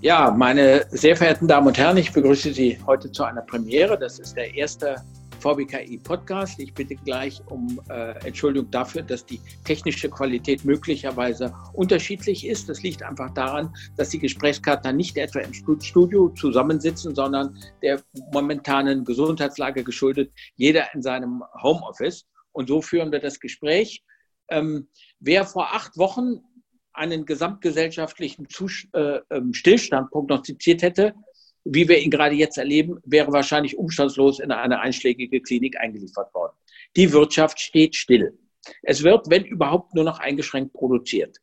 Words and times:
Ja, 0.00 0.30
meine 0.30 0.86
sehr 0.90 1.16
verehrten 1.16 1.48
Damen 1.48 1.66
und 1.66 1.76
Herren, 1.76 1.96
ich 1.96 2.12
begrüße 2.12 2.52
Sie 2.52 2.78
heute 2.86 3.10
zu 3.10 3.24
einer 3.24 3.42
Premiere. 3.42 3.98
Das 3.98 4.20
ist 4.20 4.36
der 4.36 4.54
erste 4.54 4.94
VBKI-Podcast. 5.40 6.60
Ich 6.60 6.72
bitte 6.72 6.94
gleich 6.94 7.42
um 7.46 7.80
äh, 7.90 8.12
Entschuldigung 8.24 8.70
dafür, 8.70 9.02
dass 9.02 9.26
die 9.26 9.40
technische 9.64 10.08
Qualität 10.08 10.64
möglicherweise 10.64 11.52
unterschiedlich 11.72 12.46
ist. 12.46 12.68
Das 12.68 12.80
liegt 12.84 13.02
einfach 13.02 13.30
daran, 13.34 13.74
dass 13.96 14.10
die 14.10 14.20
Gesprächspartner 14.20 14.92
nicht 14.92 15.16
etwa 15.16 15.40
im 15.40 15.52
Studio 15.52 16.28
zusammensitzen, 16.28 17.16
sondern 17.16 17.58
der 17.82 18.00
momentanen 18.32 19.04
Gesundheitslage 19.04 19.82
geschuldet, 19.82 20.30
jeder 20.54 20.94
in 20.94 21.02
seinem 21.02 21.42
Homeoffice. 21.60 22.24
Und 22.52 22.68
so 22.68 22.82
führen 22.82 23.10
wir 23.10 23.18
das 23.18 23.40
Gespräch. 23.40 24.04
Ähm, 24.48 24.88
wer 25.18 25.44
vor 25.44 25.74
acht 25.74 25.98
Wochen 25.98 26.40
einen 26.98 27.24
gesamtgesellschaftlichen 27.24 28.46
äh, 28.92 29.20
ähm, 29.30 29.54
Stillstand 29.54 30.10
prognostiziert 30.10 30.82
hätte, 30.82 31.14
wie 31.64 31.88
wir 31.88 31.98
ihn 31.98 32.10
gerade 32.10 32.34
jetzt 32.34 32.58
erleben, 32.58 32.98
wäre 33.04 33.32
wahrscheinlich 33.32 33.76
umstandslos 33.76 34.40
in 34.40 34.50
eine 34.50 34.80
einschlägige 34.80 35.40
Klinik 35.40 35.78
eingeliefert 35.78 36.32
worden. 36.34 36.56
Die 36.96 37.12
Wirtschaft 37.12 37.60
steht 37.60 37.94
still. 37.94 38.38
Es 38.82 39.02
wird, 39.02 39.28
wenn 39.30 39.44
überhaupt, 39.44 39.94
nur 39.94 40.04
noch 40.04 40.18
eingeschränkt 40.18 40.72
produziert. 40.72 41.36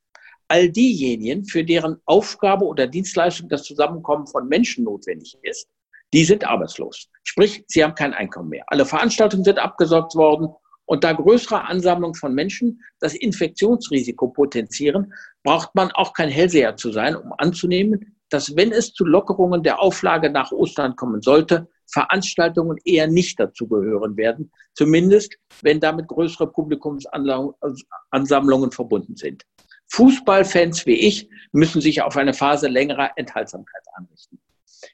All 0.48 0.70
diejenigen, 0.70 1.46
für 1.46 1.63
deren 1.63 1.98
Aufgabe 2.05 2.66
oder 2.66 2.88
Dienstleistung 2.88 3.49
das 3.49 3.63
Zusammenkommen 3.63 4.27
von 4.27 4.48
Menschen 4.48 4.84
notwendig 4.84 5.38
ist, 5.41 5.68
die 6.13 6.24
sind 6.24 6.46
arbeitslos. 6.46 7.10
Sprich, 7.24 7.63
sie 7.68 7.84
haben 7.84 7.96
kein 7.96 8.13
Einkommen 8.13 8.49
mehr. 8.49 8.63
Alle 8.68 8.85
Veranstaltungen 8.85 9.44
sind 9.44 9.60
abgesorgt 9.60 10.16
worden 10.16 10.49
und 10.85 11.04
da 11.04 11.13
größere 11.13 11.63
Ansammlung 11.66 12.13
von 12.13 12.34
Menschen 12.34 12.82
das 12.99 13.16
Infektionsrisiko 13.16 14.27
potenzieren, 14.27 15.13
braucht 15.45 15.73
man 15.76 15.91
auch 15.91 16.12
kein 16.13 16.30
Hellseher 16.30 16.76
zu 16.76 16.91
sein, 16.91 17.16
um 17.16 17.31
anzunehmen, 17.38 18.17
dass 18.30 18.58
wenn 18.58 18.72
es 18.72 18.94
zu 18.94 19.05
Lockerungen 19.05 19.62
der 19.62 19.80
Auflage 19.80 20.32
nach 20.32 20.51
Ostern 20.51 20.96
kommen 20.96 21.21
sollte, 21.21 21.70
Veranstaltungen 21.85 22.79
eher 22.84 23.05
nicht 23.07 23.40
dazu 23.40 23.68
gehören 23.68 24.18
werden, 24.18 24.51
zumindest 24.73 25.38
wenn 25.62 25.79
damit 25.79 26.07
größere 26.07 26.51
Publikumsansammlungen 26.51 28.71
verbunden 28.71 29.16
sind. 29.16 29.43
Fußballfans 29.91 30.88
wie 30.88 30.96
ich 30.96 31.29
müssen 31.51 31.79
sich 31.79 32.01
auf 32.01 32.18
eine 32.18 32.34
Phase 32.34 32.68
längerer 32.68 33.12
Enthaltsamkeit 33.16 33.84
anrichten. 33.93 34.40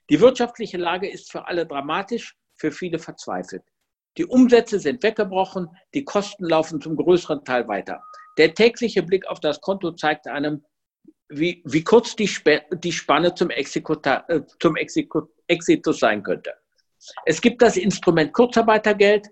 Die 0.10 0.20
wirtschaftliche 0.20 0.78
Lage 0.78 1.10
ist 1.10 1.32
für 1.32 1.48
alle 1.48 1.66
dramatisch, 1.66 2.36
für 2.58 2.74
viele 2.74 3.00
verzweifelt. 3.00 3.64
Die 4.18 4.26
Umsätze 4.26 4.80
sind 4.80 5.02
weggebrochen, 5.02 5.70
die 5.94 6.04
Kosten 6.04 6.44
laufen 6.44 6.82
zum 6.82 6.98
größeren 6.98 7.46
Teil 7.46 7.70
weiter. 7.70 8.04
Der 8.38 8.54
tägliche 8.54 9.04
Blick 9.04 9.28
auf 9.28 9.40
das 9.40 9.60
Konto 9.62 9.92
zeigt 9.92 10.28
einem, 10.28 10.64
wie, 11.30 11.62
wie 11.66 11.84
kurz 11.84 12.16
die, 12.16 12.26
Sp 12.28 12.64
die 12.74 12.92
Spanne 12.92 13.34
zum, 13.34 13.50
Exekuta 13.50 14.26
äh, 14.28 14.42
zum 14.60 14.76
Exitus 14.76 16.00
sein 16.00 16.24
könnte. 16.24 16.54
Es 17.26 17.42
gibt 17.42 17.62
das 17.62 17.78
Instrument 17.78 18.32
Kurzarbeitergeld 18.34 19.30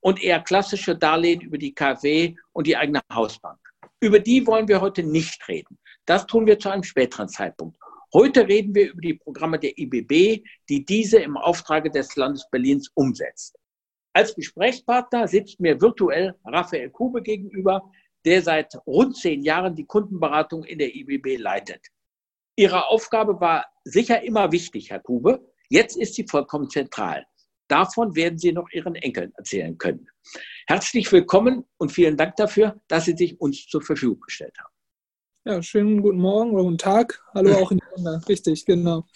und 0.00 0.22
eher 0.22 0.40
klassische 0.40 0.96
Darlehen 0.96 1.40
über 1.40 1.58
die 1.58 1.74
KfW 1.74 2.34
und 2.52 2.66
die 2.66 2.76
eigene 2.76 3.00
Hausbank. 3.12 3.58
Über 4.00 4.20
die 4.20 4.46
wollen 4.46 4.68
wir 4.68 4.80
heute 4.80 5.02
nicht 5.02 5.46
reden. 5.48 5.78
Das 6.06 6.26
tun 6.26 6.46
wir 6.46 6.58
zu 6.58 6.70
einem 6.70 6.84
späteren 6.84 7.28
Zeitpunkt. 7.28 7.76
Heute 8.14 8.46
reden 8.46 8.74
wir 8.74 8.92
über 8.92 9.00
die 9.00 9.14
Programme 9.14 9.58
der 9.58 9.76
IBB, 9.76 10.42
die 10.68 10.84
diese 10.84 11.18
im 11.18 11.36
Auftrage 11.36 11.90
des 11.90 12.14
Landes 12.16 12.48
Berlins 12.50 12.90
umsetzt. 12.94 13.58
Als 14.14 14.34
Gesprächspartner 14.34 15.28
sitzt 15.28 15.60
mir 15.60 15.80
virtuell 15.80 16.34
Raphael 16.44 16.90
Kube 16.90 17.22
gegenüber, 17.22 17.90
der 18.28 18.42
seit 18.42 18.74
rund 18.86 19.16
zehn 19.16 19.42
Jahren 19.42 19.74
die 19.74 19.86
Kundenberatung 19.86 20.64
in 20.64 20.78
der 20.78 20.94
IBB 20.94 21.38
leitet. 21.38 21.86
Ihre 22.56 22.88
Aufgabe 22.88 23.40
war 23.40 23.64
sicher 23.84 24.22
immer 24.22 24.52
wichtig, 24.52 24.90
Herr 24.90 25.00
Kube. 25.00 25.40
Jetzt 25.70 25.96
ist 25.96 26.14
sie 26.14 26.26
vollkommen 26.28 26.68
zentral. 26.68 27.24
Davon 27.68 28.16
werden 28.16 28.38
Sie 28.38 28.52
noch 28.52 28.68
Ihren 28.70 28.94
Enkeln 28.94 29.32
erzählen 29.36 29.76
können. 29.76 30.08
Herzlich 30.66 31.10
willkommen 31.12 31.64
und 31.76 31.92
vielen 31.92 32.16
Dank 32.16 32.36
dafür, 32.36 32.80
dass 32.88 33.04
Sie 33.04 33.16
sich 33.16 33.40
uns 33.40 33.66
zur 33.66 33.82
Verfügung 33.82 34.20
gestellt 34.20 34.56
haben. 34.58 34.74
Ja, 35.44 35.62
schönen 35.62 36.02
guten 36.02 36.18
Morgen 36.18 36.50
oder 36.52 36.64
guten 36.64 36.78
Tag. 36.78 37.22
Hallo 37.32 37.54
auch 37.54 37.70
in 37.70 37.78
die 37.78 37.94
Runde. 37.94 38.20
Richtig, 38.28 38.64
genau. 38.66 39.06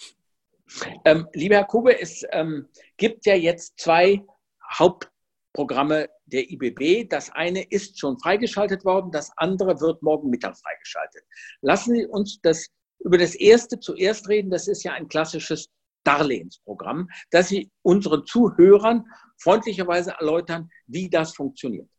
Ähm, 1.05 1.27
lieber 1.33 1.55
Herr 1.55 1.65
Kube, 1.65 1.99
es 1.99 2.23
ähm, 2.31 2.67
gibt 2.97 3.25
ja 3.25 3.35
jetzt 3.35 3.79
zwei 3.79 4.23
Hauptprogramme 4.71 6.09
der 6.33 6.49
IBB. 6.49 7.07
Das 7.09 7.29
eine 7.29 7.63
ist 7.63 7.99
schon 7.99 8.19
freigeschaltet 8.19 8.83
worden, 8.83 9.11
das 9.11 9.31
andere 9.37 9.79
wird 9.79 10.01
morgen 10.01 10.29
Mittag 10.29 10.57
freigeschaltet. 10.57 11.23
Lassen 11.61 11.95
Sie 11.95 12.05
uns 12.05 12.41
das 12.41 12.67
über 12.99 13.17
das 13.17 13.35
erste 13.35 13.79
zuerst 13.79 14.27
reden. 14.29 14.49
Das 14.49 14.67
ist 14.67 14.83
ja 14.83 14.93
ein 14.93 15.07
klassisches 15.07 15.69
Darlehensprogramm, 16.03 17.09
dass 17.31 17.49
Sie 17.49 17.71
unseren 17.81 18.25
Zuhörern 18.25 19.05
freundlicherweise 19.37 20.15
erläutern, 20.19 20.69
wie 20.87 21.09
das 21.09 21.33
funktioniert. 21.33 21.89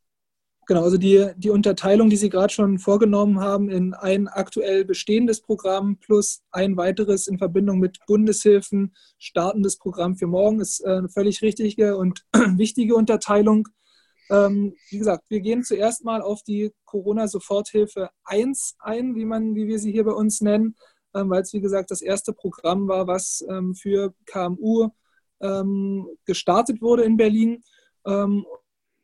Genau, 0.66 0.83
also 0.83 0.97
die, 0.97 1.31
die 1.37 1.51
Unterteilung, 1.51 2.09
die 2.09 2.16
Sie 2.16 2.31
gerade 2.31 2.53
schon 2.53 2.78
vorgenommen 2.78 3.39
haben, 3.41 3.69
in 3.69 3.93
ein 3.93 4.28
aktuell 4.28 4.87
bestehendes 4.87 5.43
Programm 5.43 5.99
plus 5.99 6.43
ein 6.53 6.78
weiteres 6.78 7.27
in 7.27 7.37
Verbindung 7.37 7.81
mit 7.81 7.99
Bundeshilfen 8.06 8.95
startendes 9.19 9.77
Programm 9.77 10.16
für 10.16 10.27
morgen, 10.27 10.61
ist 10.61 10.81
äh, 10.81 10.89
eine 10.89 11.11
völlig 11.11 11.43
richtige 11.43 11.99
und 11.99 12.25
wichtige 12.33 12.95
Unterteilung. 12.95 13.69
Ähm, 14.30 14.74
wie 14.90 14.98
gesagt, 14.98 15.24
wir 15.28 15.40
gehen 15.40 15.62
zuerst 15.62 16.04
mal 16.04 16.22
auf 16.22 16.42
die 16.42 16.72
Corona-Soforthilfe 16.84 18.10
1 18.24 18.76
ein, 18.78 19.14
wie, 19.14 19.24
man, 19.24 19.54
wie 19.54 19.66
wir 19.66 19.78
sie 19.78 19.92
hier 19.92 20.04
bei 20.04 20.12
uns 20.12 20.40
nennen, 20.40 20.76
ähm, 21.14 21.30
weil 21.30 21.42
es, 21.42 21.52
wie 21.52 21.60
gesagt, 21.60 21.90
das 21.90 22.02
erste 22.02 22.32
Programm 22.32 22.88
war, 22.88 23.06
was 23.06 23.44
ähm, 23.48 23.74
für 23.74 24.14
KMU 24.26 24.88
ähm, 25.40 26.08
gestartet 26.24 26.80
wurde 26.80 27.04
in 27.04 27.16
Berlin. 27.16 27.62
Ähm, 28.06 28.46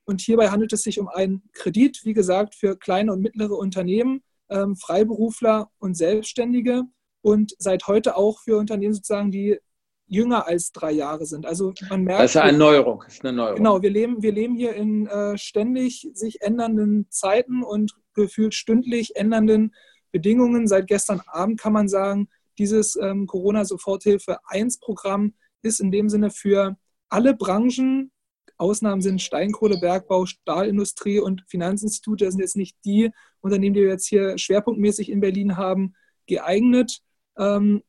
und 0.04 0.20
hierbei 0.20 0.48
handelt 0.48 0.72
es 0.72 0.82
sich 0.82 0.98
um 0.98 1.08
einen 1.08 1.42
Kredit, 1.52 2.00
wie 2.04 2.14
gesagt, 2.14 2.54
für 2.54 2.76
kleine 2.76 3.12
und 3.12 3.20
mittlere 3.20 3.56
Unternehmen, 3.56 4.22
ähm, 4.48 4.75
Freiberufler 4.76 5.70
und 5.78 5.97
Selbstständige 5.97 6.84
und 7.22 7.54
seit 7.58 7.87
heute 7.87 8.16
auch 8.16 8.41
für 8.41 8.56
Unternehmen 8.56 8.94
sozusagen, 8.94 9.31
die 9.31 9.58
jünger 10.10 10.47
als 10.47 10.72
drei 10.72 10.93
Jahre 10.93 11.25
sind. 11.25 11.47
Also 11.47 11.72
man 11.88 12.04
merkt. 12.04 12.22
Das 12.22 12.34
ist 12.34 12.37
eine 12.37 12.59
Neuerung. 12.59 13.03
Das 13.04 13.15
ist 13.15 13.25
eine 13.25 13.37
Neuerung. 13.37 13.56
Genau, 13.56 13.81
wir 13.81 13.91
leben, 13.91 14.22
wir 14.22 14.32
leben 14.32 14.56
hier 14.56 14.75
in 14.75 15.06
äh, 15.06 15.38
ständig 15.38 16.09
sich 16.12 16.43
ändernden 16.43 17.06
Zeiten 17.10 17.62
und 17.62 17.94
gefühlt 18.15 18.54
stündlich 18.54 19.16
ändernden 19.16 19.75
Bedingungen. 20.10 20.66
Seit 20.66 20.88
gestern 20.88 21.22
Abend 21.26 21.60
kann 21.60 21.72
man 21.72 21.88
sagen, 21.88 22.28
dieses 22.59 22.97
ähm, 22.97 23.26
Corona-Soforthilfe 23.26 24.38
1-Programm 24.50 25.34
ist 25.62 25.81
in 25.81 25.91
dem 25.91 26.09
Sinne 26.09 26.31
für 26.31 26.76
alle 27.09 27.34
Branchen 27.34 28.10
Ausnahmen 28.60 29.00
sind 29.00 29.22
Steinkohlebergbau, 29.22 30.26
Stahlindustrie 30.26 31.19
und 31.19 31.44
Finanzinstitute. 31.49 32.26
Das 32.26 32.34
sind 32.34 32.43
jetzt 32.43 32.56
nicht 32.56 32.76
die 32.84 33.10
Unternehmen, 33.41 33.75
die 33.75 33.81
wir 33.81 33.88
jetzt 33.88 34.06
hier 34.06 34.37
schwerpunktmäßig 34.37 35.10
in 35.10 35.20
Berlin 35.20 35.56
haben, 35.56 35.94
geeignet. 36.26 37.00
Ähm, 37.38 37.82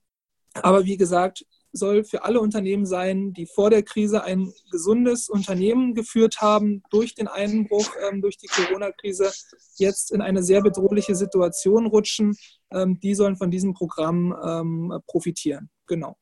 aber 0.53 0.85
wie 0.85 0.95
gesagt, 0.95 1.45
soll 1.73 2.03
für 2.03 2.23
alle 2.23 2.39
Unternehmen 2.39 2.85
sein, 2.85 3.33
die 3.33 3.45
vor 3.45 3.69
der 3.69 3.83
Krise 3.83 4.23
ein 4.23 4.51
gesundes 4.71 5.29
Unternehmen 5.29 5.93
geführt 5.93 6.41
haben, 6.41 6.83
durch 6.89 7.15
den 7.15 7.27
Einbruch, 7.27 7.89
ähm, 8.09 8.21
durch 8.21 8.37
die 8.37 8.47
Corona-Krise 8.47 9.31
jetzt 9.77 10.11
in 10.11 10.21
eine 10.21 10.43
sehr 10.43 10.61
bedrohliche 10.61 11.15
Situation 11.15 11.85
rutschen. 11.87 12.35
Ähm, 12.71 12.99
die 12.99 13.15
sollen 13.15 13.35
von 13.35 13.51
diesem 13.51 13.73
Programm 13.73 15.01
profitieren. 15.07 15.69
Genau. 15.87 16.15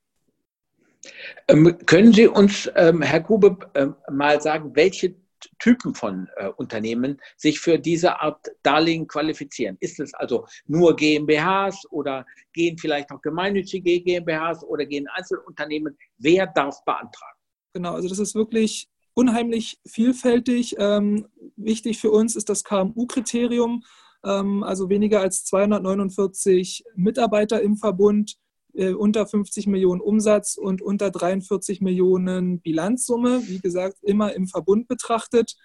Ähm, 1.47 1.77
können 1.85 2.13
Sie 2.13 2.27
uns, 2.27 2.69
ähm, 2.75 3.01
Herr 3.01 3.21
Grube, 3.21 3.57
ähm, 3.73 3.95
mal 4.11 4.41
sagen, 4.41 4.75
welche 4.75 5.15
Typen 5.59 5.94
von 5.94 6.27
äh, 6.38 6.50
Unternehmen 6.57 7.19
sich 7.38 7.59
für 7.59 7.77
diese 7.77 8.19
Art 8.19 8.47
Darlehen 8.63 9.07
qualifizieren? 9.07 9.77
Ist 9.79 10.00
es 10.00 10.13
also 10.13 10.47
nur 10.67 10.95
GmbHs 10.95 11.85
oder 11.91 12.25
gehen 12.53 12.77
vielleicht 12.77 13.12
auch 13.12 13.21
gemeinnützige 13.21 14.01
GmbHs 14.01 14.63
oder 14.63 14.86
gehen 14.86 15.07
Einzelunternehmen? 15.07 15.97
Wer 16.18 16.47
darf 16.47 16.83
beantragen? 16.86 17.38
Genau, 17.74 17.94
also 17.94 18.09
das 18.09 18.19
ist 18.19 18.36
wirklich 18.36 18.89
unheimlich 19.13 19.80
vielfältig. 19.86 20.75
Ähm, 20.80 21.27
wichtig 21.56 22.00
für 22.00 22.12
uns 22.12 22.36
ist 22.36 22.50
das 22.50 22.63
KMU-Kriterium, 22.63 23.83
ähm, 24.24 24.63
also 24.63 24.89
weniger 24.89 25.21
als 25.21 25.45
249 25.45 26.83
Mitarbeiter 26.95 27.62
im 27.62 27.77
Verbund 27.77 28.38
äh, 28.74 28.94
unter 28.94 29.25
50 29.25 29.68
Millionen 29.68 30.01
Umsatz 30.01 30.57
und 30.57 30.81
unter 30.81 31.12
43 31.12 31.81
Millionen 31.81 32.62
Bilanzsumme, 32.62 33.48
wie 33.48 33.60
gesagt, 33.60 33.98
immer 34.01 34.33
im 34.33 34.48
Verbund 34.48 34.88
betrachtet. 34.88 35.56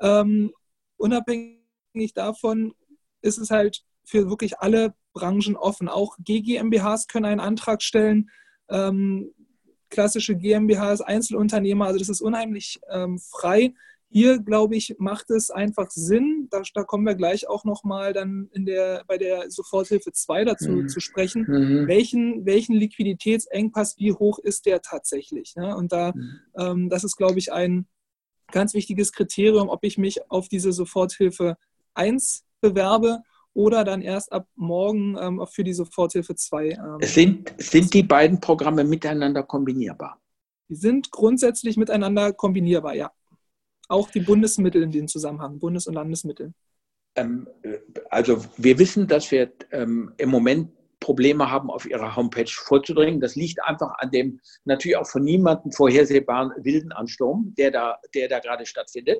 Ähm, 0.00 0.52
unabhängig 0.96 2.14
davon 2.14 2.74
ist 3.22 3.38
es 3.38 3.50
halt 3.50 3.84
für 4.04 4.28
wirklich 4.28 4.58
alle 4.58 4.94
Branchen 5.12 5.56
offen. 5.56 5.88
Auch 5.88 6.16
GGMBHs 6.18 7.06
können 7.06 7.26
einen 7.26 7.40
Antrag 7.40 7.82
stellen. 7.82 8.30
Ähm, 8.68 9.32
klassische 9.90 10.36
GmbHs, 10.36 11.00
Einzelunternehmer, 11.00 11.86
also 11.86 11.98
das 11.98 12.08
ist 12.08 12.20
unheimlich 12.20 12.80
ähm, 12.88 13.18
frei, 13.18 13.74
hier, 14.12 14.40
glaube 14.40 14.74
ich, 14.74 14.96
macht 14.98 15.30
es 15.30 15.52
einfach 15.52 15.90
Sinn, 15.90 16.48
da, 16.50 16.62
da 16.74 16.82
kommen 16.82 17.06
wir 17.06 17.14
gleich 17.14 17.48
auch 17.48 17.64
nochmal 17.64 18.12
dann 18.12 18.48
in 18.52 18.66
der, 18.66 19.04
bei 19.06 19.18
der 19.18 19.50
Soforthilfe 19.50 20.10
2 20.10 20.44
dazu 20.44 20.70
mhm. 20.70 20.88
zu 20.88 20.98
sprechen, 20.98 21.42
mhm. 21.42 21.86
welchen, 21.86 22.44
welchen 22.44 22.74
Liquiditätsengpass, 22.74 23.98
wie 23.98 24.12
hoch 24.12 24.40
ist 24.40 24.66
der 24.66 24.82
tatsächlich? 24.82 25.54
Ne? 25.54 25.76
Und 25.76 25.92
da, 25.92 26.12
mhm. 26.12 26.40
ähm, 26.58 26.88
das 26.90 27.04
ist, 27.04 27.16
glaube 27.16 27.38
ich, 27.38 27.52
ein 27.52 27.86
ganz 28.50 28.74
wichtiges 28.74 29.12
Kriterium, 29.12 29.68
ob 29.68 29.84
ich 29.84 29.96
mich 29.96 30.28
auf 30.28 30.48
diese 30.48 30.72
Soforthilfe 30.72 31.56
1 31.94 32.44
bewerbe 32.60 33.22
oder 33.54 33.84
dann 33.84 34.02
erst 34.02 34.32
ab 34.32 34.48
morgen 34.56 35.16
ähm, 35.20 35.46
für 35.48 35.62
die 35.62 35.72
Soforthilfe 35.72 36.34
2. 36.34 36.68
Ähm, 36.70 36.78
sind, 37.02 37.54
sind 37.58 37.94
die 37.94 38.02
beiden 38.02 38.40
Programme 38.40 38.82
miteinander 38.82 39.44
kombinierbar? 39.44 40.20
Die 40.68 40.74
sind 40.74 41.12
grundsätzlich 41.12 41.76
miteinander 41.76 42.32
kombinierbar, 42.32 42.96
ja 42.96 43.12
auch 43.90 44.10
die 44.10 44.20
Bundesmittel 44.20 44.82
in 44.82 44.90
dem 44.90 45.08
Zusammenhang, 45.08 45.58
Bundes- 45.58 45.86
und 45.86 45.94
Landesmittel? 45.94 46.52
Ähm, 47.16 47.48
also 48.08 48.44
wir 48.56 48.78
wissen, 48.78 49.06
dass 49.06 49.30
wir 49.30 49.52
ähm, 49.72 50.12
im 50.16 50.30
Moment 50.30 50.70
Probleme 51.00 51.50
haben, 51.50 51.70
auf 51.70 51.86
ihrer 51.86 52.14
Homepage 52.14 52.50
vorzudringen. 52.50 53.20
Das 53.20 53.34
liegt 53.34 53.62
einfach 53.64 53.92
an 53.98 54.10
dem 54.10 54.38
natürlich 54.64 54.98
auch 54.98 55.06
von 55.06 55.24
niemandem 55.24 55.72
vorhersehbaren 55.72 56.52
wilden 56.58 56.92
Ansturm, 56.92 57.54
der 57.56 57.70
da, 57.70 57.98
der 58.14 58.28
da 58.28 58.38
gerade 58.38 58.66
stattfindet. 58.66 59.18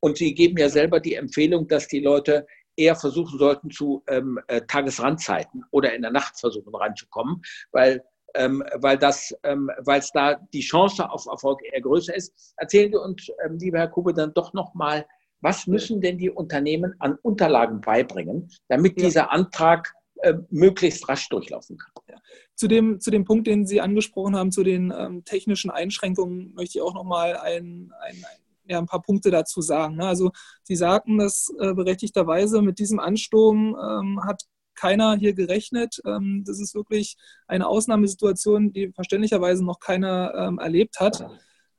Und 0.00 0.18
Sie 0.18 0.34
geben 0.34 0.58
ja 0.58 0.68
selber 0.68 0.98
die 0.98 1.14
Empfehlung, 1.14 1.68
dass 1.68 1.86
die 1.86 2.00
Leute 2.00 2.44
eher 2.76 2.96
versuchen 2.96 3.38
sollten, 3.38 3.70
zu 3.70 4.02
ähm, 4.08 4.40
äh, 4.48 4.62
Tagesrandzeiten 4.62 5.64
oder 5.70 5.94
in 5.94 6.02
der 6.02 6.10
Nacht 6.10 6.40
versuchen 6.40 6.74
reinzukommen, 6.74 7.42
weil 7.70 8.02
ähm, 8.34 8.62
weil 8.74 8.98
das, 8.98 9.34
ähm, 9.42 9.70
weil 9.78 10.00
es 10.00 10.10
da 10.12 10.34
die 10.52 10.60
Chance 10.60 11.08
auf 11.10 11.26
Erfolg 11.26 11.60
eher 11.64 11.80
größer 11.80 12.14
ist. 12.14 12.54
Erzählen 12.56 12.90
Sie 12.90 12.98
uns, 12.98 13.28
ähm, 13.44 13.58
lieber 13.58 13.78
Herr 13.78 13.88
Kube, 13.88 14.14
dann 14.14 14.32
doch 14.34 14.52
nochmal, 14.52 15.06
was 15.40 15.66
müssen 15.66 16.00
denn 16.00 16.18
die 16.18 16.30
Unternehmen 16.30 16.94
an 17.00 17.18
Unterlagen 17.22 17.80
beibringen, 17.80 18.48
damit 18.68 18.98
ja. 18.98 19.06
dieser 19.06 19.32
Antrag 19.32 19.92
äh, 20.20 20.34
möglichst 20.50 21.08
rasch 21.08 21.28
durchlaufen 21.28 21.78
kann? 21.78 21.92
Ja. 22.08 22.16
Zu, 22.54 22.68
dem, 22.68 23.00
zu 23.00 23.10
dem 23.10 23.24
Punkt, 23.24 23.46
den 23.46 23.66
Sie 23.66 23.80
angesprochen 23.80 24.36
haben, 24.36 24.52
zu 24.52 24.62
den 24.62 24.92
ähm, 24.96 25.24
technischen 25.24 25.70
Einschränkungen, 25.70 26.54
möchte 26.54 26.78
ich 26.78 26.82
auch 26.82 26.94
nochmal 26.94 27.36
ein, 27.36 27.92
ein, 28.00 28.24
ja, 28.66 28.78
ein 28.78 28.86
paar 28.86 29.02
Punkte 29.02 29.30
dazu 29.30 29.60
sagen. 29.60 29.96
Ne? 29.96 30.06
Also 30.06 30.30
Sie 30.62 30.76
sagten 30.76 31.18
das 31.18 31.52
äh, 31.58 31.74
berechtigterweise, 31.74 32.62
mit 32.62 32.78
diesem 32.78 33.00
Ansturm 33.00 33.76
ähm, 33.76 34.24
hat 34.24 34.44
keiner 34.82 35.14
hier 35.14 35.32
gerechnet. 35.32 36.00
Ähm, 36.04 36.42
das 36.44 36.58
ist 36.58 36.74
wirklich 36.74 37.16
eine 37.46 37.68
Ausnahmesituation, 37.68 38.72
die 38.72 38.90
verständlicherweise 38.92 39.64
noch 39.64 39.78
keiner 39.78 40.34
ähm, 40.36 40.58
erlebt 40.58 40.98
hat. 40.98 41.24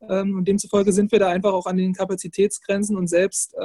Ähm, 0.09 0.37
und 0.37 0.47
demzufolge 0.47 0.93
sind 0.93 1.11
wir 1.11 1.19
da 1.19 1.27
einfach 1.27 1.51
auch 1.51 1.65
an 1.65 1.75
den 1.75 1.93
Kapazitätsgrenzen 1.93 2.95
und 2.95 3.07
selbst 3.07 3.55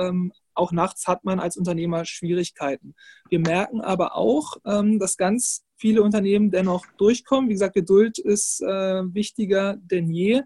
auch 0.55 0.73
nachts 0.73 1.07
hat 1.07 1.25
man 1.25 1.39
als 1.39 1.57
Unternehmer 1.57 2.05
Schwierigkeiten. 2.05 2.95
Wir 3.29 3.39
merken 3.39 3.81
aber 3.81 4.17
auch, 4.17 4.57
dass 4.65 5.17
ganz 5.17 5.63
viele 5.77 6.03
Unternehmen 6.03 6.51
dennoch 6.51 6.85
durchkommen. 6.97 7.49
Wie 7.49 7.55
gesagt, 7.55 7.75
Geduld 7.75 8.19
ist 8.19 8.61
äh, 8.61 9.03
wichtiger 9.15 9.77
denn 9.81 10.11
je. 10.11 10.43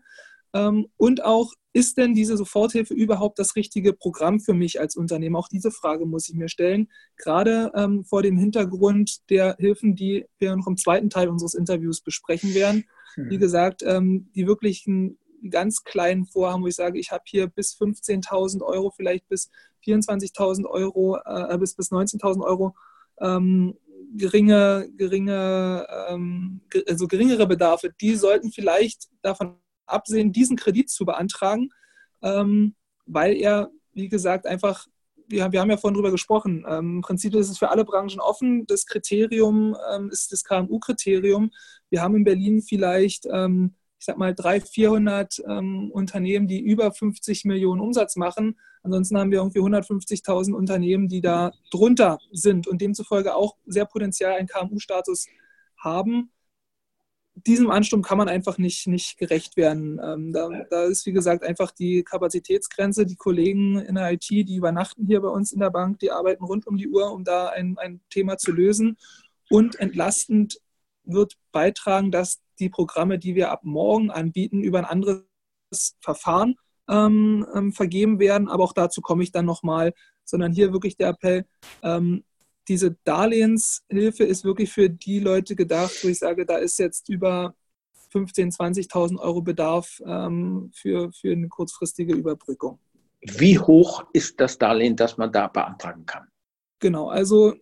Und 0.98 1.24
auch 1.24 1.54
ist 1.72 1.96
denn 1.96 2.14
diese 2.14 2.36
Soforthilfe 2.36 2.94
überhaupt 2.94 3.38
das 3.38 3.56
richtige 3.56 3.92
Programm 3.92 4.40
für 4.40 4.52
mich 4.52 4.80
als 4.80 4.96
Unternehmer? 4.96 5.38
Auch 5.38 5.48
diese 5.48 5.70
Frage 5.70 6.06
muss 6.06 6.28
ich 6.28 6.34
mir 6.34 6.48
stellen, 6.48 6.88
gerade 7.16 7.72
ähm, 7.74 8.04
vor 8.04 8.22
dem 8.22 8.36
Hintergrund 8.36 9.28
der 9.30 9.56
Hilfen, 9.58 9.94
die 9.94 10.26
wir 10.38 10.54
noch 10.54 10.66
im 10.66 10.76
zweiten 10.76 11.10
Teil 11.10 11.28
unseres 11.28 11.54
Interviews 11.54 12.00
besprechen 12.00 12.54
werden. 12.54 12.84
Mhm. 13.16 13.30
Wie 13.30 13.38
gesagt, 13.38 13.82
ähm, 13.86 14.30
die 14.34 14.46
wirklichen 14.46 15.19
ganz 15.50 15.82
kleinen 15.82 16.26
Vorhaben, 16.26 16.62
wo 16.62 16.66
ich 16.66 16.76
sage, 16.76 16.98
ich 16.98 17.10
habe 17.10 17.24
hier 17.26 17.46
bis 17.48 17.75
15.000 17.75 18.62
Euro, 18.62 18.90
vielleicht 18.90 19.28
bis 19.28 19.50
24.000 19.84 20.66
Euro, 20.66 21.18
äh, 21.25 21.58
bis, 21.58 21.75
bis 21.75 21.90
19.000 21.90 22.44
Euro 22.44 22.76
ähm, 23.20 23.75
geringe, 24.14 24.90
geringe, 24.96 25.86
ähm, 26.08 26.60
also 26.86 27.08
geringere 27.08 27.46
Bedarfe, 27.46 27.92
die 28.00 28.14
sollten 28.14 28.52
vielleicht 28.52 29.08
davon 29.22 29.56
absehen, 29.87 30.32
diesen 30.32 30.56
Kredit 30.56 30.90
zu 30.90 31.05
beantragen, 31.05 31.70
ähm, 32.23 32.75
weil 33.06 33.37
er, 33.37 33.70
wie 33.93 34.08
gesagt, 34.08 34.46
einfach, 34.46 34.87
wir, 35.29 35.50
wir 35.52 35.61
haben 35.61 35.70
ja 35.70 35.76
vorhin 35.76 35.94
drüber 35.94 36.11
gesprochen, 36.11 36.64
ähm, 36.69 36.96
im 36.96 37.00
Prinzip 37.02 37.34
ist 37.34 37.50
es 37.50 37.58
für 37.58 37.70
alle 37.70 37.84
Branchen 37.84 38.20
offen. 38.20 38.67
Das 38.67 38.87
Kriterium 38.87 39.76
ähm, 39.93 40.11
ist 40.11 40.32
das 40.32 40.44
KMU-Kriterium. 40.44 41.50
Wir 41.90 42.02
haben 42.02 42.17
in 42.17 42.25
Berlin 42.25 42.62
vielleicht, 42.62 43.26
ähm, 43.31 43.75
ich 43.99 44.06
sag 44.06 44.19
mal, 44.19 44.34
300, 44.34 44.69
400 44.69 45.43
ähm, 45.49 45.90
Unternehmen, 45.93 46.49
die 46.49 46.61
über 46.61 46.93
50 46.93 47.44
Millionen 47.44 47.81
Umsatz 47.81 48.17
machen. 48.17 48.58
Ansonsten 48.82 49.17
haben 49.17 49.31
wir 49.31 49.38
irgendwie 49.38 49.61
150.000 49.61 50.52
Unternehmen, 50.52 51.08
die 51.08 51.20
da 51.20 51.52
drunter 51.70 52.19
sind 52.32 52.67
und 52.67 52.81
demzufolge 52.81 53.35
auch 53.35 53.56
sehr 53.64 53.85
potenziell 53.85 54.32
einen 54.32 54.49
KMU-Status 54.49 55.28
haben 55.78 56.31
diesem 57.46 57.70
Ansturm 57.70 58.02
kann 58.02 58.18
man 58.18 58.28
einfach 58.28 58.58
nicht, 58.58 58.86
nicht 58.86 59.18
gerecht 59.18 59.56
werden. 59.56 60.00
Ähm, 60.02 60.32
da, 60.32 60.48
da, 60.70 60.84
ist, 60.84 61.06
wie 61.06 61.12
gesagt, 61.12 61.42
einfach 61.42 61.70
die 61.70 62.02
Kapazitätsgrenze. 62.02 63.06
Die 63.06 63.16
Kollegen 63.16 63.78
in 63.78 63.94
der 63.94 64.12
IT, 64.12 64.28
die 64.28 64.56
übernachten 64.56 65.06
hier 65.06 65.20
bei 65.20 65.28
uns 65.28 65.52
in 65.52 65.60
der 65.60 65.70
Bank, 65.70 65.98
die 65.98 66.10
arbeiten 66.10 66.44
rund 66.44 66.66
um 66.66 66.76
die 66.76 66.88
Uhr, 66.88 67.12
um 67.12 67.24
da 67.24 67.48
ein, 67.48 67.76
ein 67.78 68.00
Thema 68.10 68.38
zu 68.38 68.52
lösen. 68.52 68.96
Und 69.50 69.76
entlastend 69.76 70.60
wird 71.04 71.34
beitragen, 71.50 72.10
dass 72.10 72.40
die 72.58 72.70
Programme, 72.70 73.18
die 73.18 73.34
wir 73.34 73.50
ab 73.50 73.64
morgen 73.64 74.10
anbieten, 74.10 74.62
über 74.62 74.78
ein 74.78 74.84
anderes 74.84 75.24
Verfahren 76.00 76.56
ähm, 76.88 77.46
ähm, 77.54 77.72
vergeben 77.72 78.18
werden. 78.18 78.48
Aber 78.48 78.64
auch 78.64 78.72
dazu 78.72 79.00
komme 79.00 79.22
ich 79.22 79.32
dann 79.32 79.46
nochmal, 79.46 79.92
sondern 80.24 80.52
hier 80.52 80.72
wirklich 80.72 80.96
der 80.96 81.08
Appell, 81.08 81.44
ähm, 81.82 82.24
diese 82.69 82.97
Darlehenshilfe 83.05 84.25
ist 84.25 84.44
wirklich 84.44 84.73
für 84.73 84.88
die 84.88 85.20
Leute 85.20 85.56
gedacht, 85.56 85.93
wo 86.03 86.09
ich 86.09 86.19
sage, 86.19 86.47
da 86.47 86.56
ist 86.56 86.79
jetzt 86.79 87.09
über 87.09 87.55
15.000, 88.12 88.88
20.000 88.88 89.19
Euro 89.19 89.43
Bedarf 89.43 90.00
ähm, 90.06 90.70
für, 90.75 91.11
für 91.12 91.32
eine 91.32 91.49
kurzfristige 91.49 92.14
Überbrückung. 92.14 92.79
Wie 93.23 93.59
hoch 93.59 94.05
ist 94.12 94.41
das 94.41 94.59
Darlehen, 94.59 94.97
das 94.97 95.17
man 95.17 95.32
da 95.32 95.47
beantragen 95.47 96.05
kann? 96.06 96.26
Genau, 96.81 97.09
also 97.09 97.55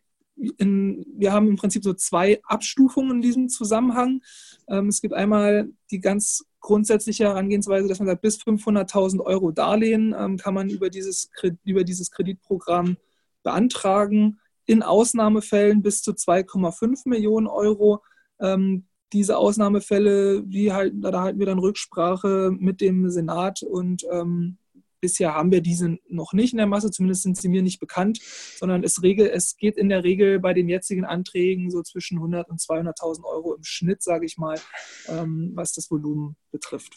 in, 0.59 1.05
wir 1.17 1.33
haben 1.33 1.49
im 1.49 1.57
Prinzip 1.57 1.85
so 1.85 1.93
zwei 1.93 2.41
Abstufungen 2.45 3.17
in 3.17 3.23
diesem 3.23 3.49
Zusammenhang. 3.49 4.23
Ähm, 4.69 4.89
es 4.89 5.01
gibt 5.01 5.15
einmal 5.15 5.69
die 5.91 6.01
ganz 6.01 6.45
grundsätzliche 6.61 7.25
Herangehensweise, 7.25 7.89
dass 7.89 7.99
man 7.99 8.09
sagt, 8.09 8.23
bis 8.23 8.39
500.000 8.39 9.21
Euro 9.21 9.51
Darlehen 9.51 10.15
ähm, 10.19 10.37
kann 10.39 10.55
man 10.55 10.71
über 10.71 10.89
dieses, 10.89 11.31
über 11.65 11.85
dieses 11.85 12.11
Kreditprogramm 12.11 12.97
beantragen 13.43 14.39
in 14.71 14.85
Ausnahmefällen 14.85 15.83
bis 15.83 16.01
zu 16.01 16.13
2,5 16.13 17.09
Millionen 17.09 17.49
Euro. 17.49 18.05
Ähm, 18.39 18.87
diese 19.13 19.37
Ausnahmefälle, 19.37 20.45
die 20.45 20.73
halten, 20.73 21.01
da 21.01 21.23
halten 21.23 21.41
wir 21.41 21.47
dann 21.47 21.59
Rücksprache 21.59 22.53
mit 22.57 22.81
dem 22.81 23.11
Senat 23.11 23.65
und 23.65 24.07
ähm, 24.13 24.59
bisher 25.01 25.35
haben 25.35 25.51
wir 25.51 25.61
diese 25.61 25.99
noch 26.09 26.33
nicht 26.35 26.53
in 26.53 26.59
der 26.59 26.69
Masse, 26.69 26.93
zumindest 26.93 27.25
sind 27.25 27.37
sie 27.37 27.49
mir 27.49 27.63
nicht 27.63 27.81
bekannt, 27.81 28.21
sondern 28.61 28.85
es, 28.85 29.03
regel, 29.03 29.27
es 29.27 29.57
geht 29.57 29.77
in 29.77 29.89
der 29.89 30.05
Regel 30.05 30.39
bei 30.39 30.55
den 30.55 30.69
jetzigen 30.69 31.05
Anträgen 31.05 31.73
so 31.73 31.83
zwischen 31.83 32.19
100 32.19 32.49
und 32.49 32.61
200.000 32.61 33.25
Euro 33.25 33.55
im 33.57 33.65
Schnitt, 33.65 34.05
sage 34.05 34.25
ich 34.25 34.39
mal, 34.39 34.61
ähm, 35.09 35.51
was 35.57 35.73
das 35.73 35.91
Volumen 35.91 36.37
betrifft. 36.53 36.95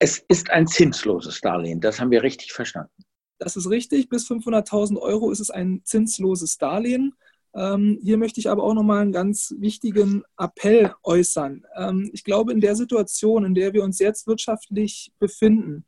Es 0.00 0.18
ist 0.26 0.50
ein 0.50 0.66
zinsloses 0.66 1.40
Darlehen, 1.40 1.80
das 1.80 2.00
haben 2.00 2.10
wir 2.10 2.24
richtig 2.24 2.52
verstanden. 2.52 3.04
Das 3.38 3.56
ist 3.56 3.68
richtig. 3.68 4.08
Bis 4.08 4.28
500.000 4.28 4.98
Euro 4.98 5.30
ist 5.30 5.40
es 5.40 5.50
ein 5.50 5.82
zinsloses 5.84 6.58
Darlehen. 6.58 7.14
Ähm, 7.54 7.98
hier 8.02 8.18
möchte 8.18 8.38
ich 8.40 8.50
aber 8.50 8.62
auch 8.62 8.74
nochmal 8.74 9.00
einen 9.00 9.12
ganz 9.12 9.54
wichtigen 9.58 10.22
Appell 10.38 10.92
äußern. 11.02 11.64
Ähm, 11.76 12.10
ich 12.12 12.22
glaube, 12.22 12.52
in 12.52 12.60
der 12.60 12.76
Situation, 12.76 13.44
in 13.44 13.54
der 13.54 13.72
wir 13.72 13.82
uns 13.82 13.98
jetzt 13.98 14.26
wirtschaftlich 14.26 15.12
befinden, 15.18 15.84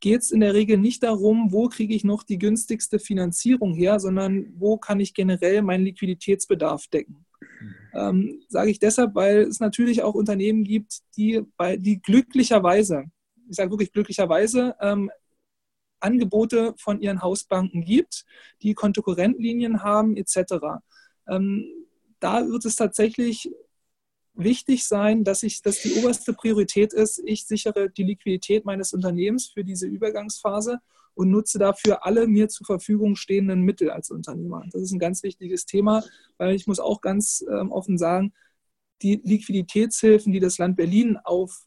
geht 0.00 0.20
es 0.20 0.30
in 0.30 0.40
der 0.40 0.54
Regel 0.54 0.76
nicht 0.76 1.02
darum, 1.02 1.50
wo 1.50 1.68
kriege 1.68 1.94
ich 1.94 2.04
noch 2.04 2.22
die 2.22 2.38
günstigste 2.38 2.98
Finanzierung 2.98 3.74
her, 3.74 3.98
sondern 3.98 4.52
wo 4.56 4.76
kann 4.76 5.00
ich 5.00 5.14
generell 5.14 5.62
meinen 5.62 5.84
Liquiditätsbedarf 5.84 6.86
decken. 6.88 7.24
Ähm, 7.94 8.42
sage 8.48 8.70
ich 8.70 8.78
deshalb, 8.78 9.14
weil 9.14 9.40
es 9.42 9.60
natürlich 9.60 10.02
auch 10.02 10.14
Unternehmen 10.14 10.64
gibt, 10.64 11.00
die, 11.16 11.42
bei, 11.56 11.76
die 11.76 12.00
glücklicherweise, 12.00 13.04
ich 13.48 13.56
sage 13.56 13.70
wirklich 13.70 13.92
glücklicherweise, 13.92 14.74
ähm, 14.80 15.10
Angebote 16.04 16.74
von 16.76 17.00
ihren 17.00 17.22
Hausbanken 17.22 17.84
gibt, 17.84 18.24
die 18.62 18.74
Kontokorrentlinien 18.74 19.82
haben 19.82 20.16
etc. 20.16 20.82
Ähm, 21.28 21.66
da 22.20 22.46
wird 22.46 22.64
es 22.64 22.76
tatsächlich 22.76 23.50
wichtig 24.34 24.84
sein, 24.84 25.24
dass, 25.24 25.42
ich, 25.42 25.62
dass 25.62 25.80
die 25.80 25.94
oberste 25.94 26.32
Priorität 26.32 26.92
ist, 26.92 27.22
ich 27.24 27.46
sichere 27.46 27.90
die 27.90 28.02
Liquidität 28.02 28.64
meines 28.64 28.92
Unternehmens 28.92 29.46
für 29.46 29.64
diese 29.64 29.86
Übergangsphase 29.86 30.80
und 31.14 31.30
nutze 31.30 31.58
dafür 31.58 32.04
alle 32.04 32.26
mir 32.26 32.48
zur 32.48 32.66
Verfügung 32.66 33.16
stehenden 33.16 33.62
Mittel 33.62 33.90
als 33.90 34.10
Unternehmer. 34.10 34.64
Das 34.70 34.82
ist 34.82 34.92
ein 34.92 34.98
ganz 34.98 35.22
wichtiges 35.22 35.66
Thema, 35.66 36.02
weil 36.38 36.54
ich 36.54 36.66
muss 36.66 36.80
auch 36.80 37.00
ganz 37.00 37.44
ähm, 37.48 37.70
offen 37.70 37.98
sagen, 37.98 38.32
die 39.02 39.20
Liquiditätshilfen, 39.22 40.32
die 40.32 40.40
das 40.40 40.58
Land 40.58 40.76
Berlin 40.76 41.18
auf 41.22 41.66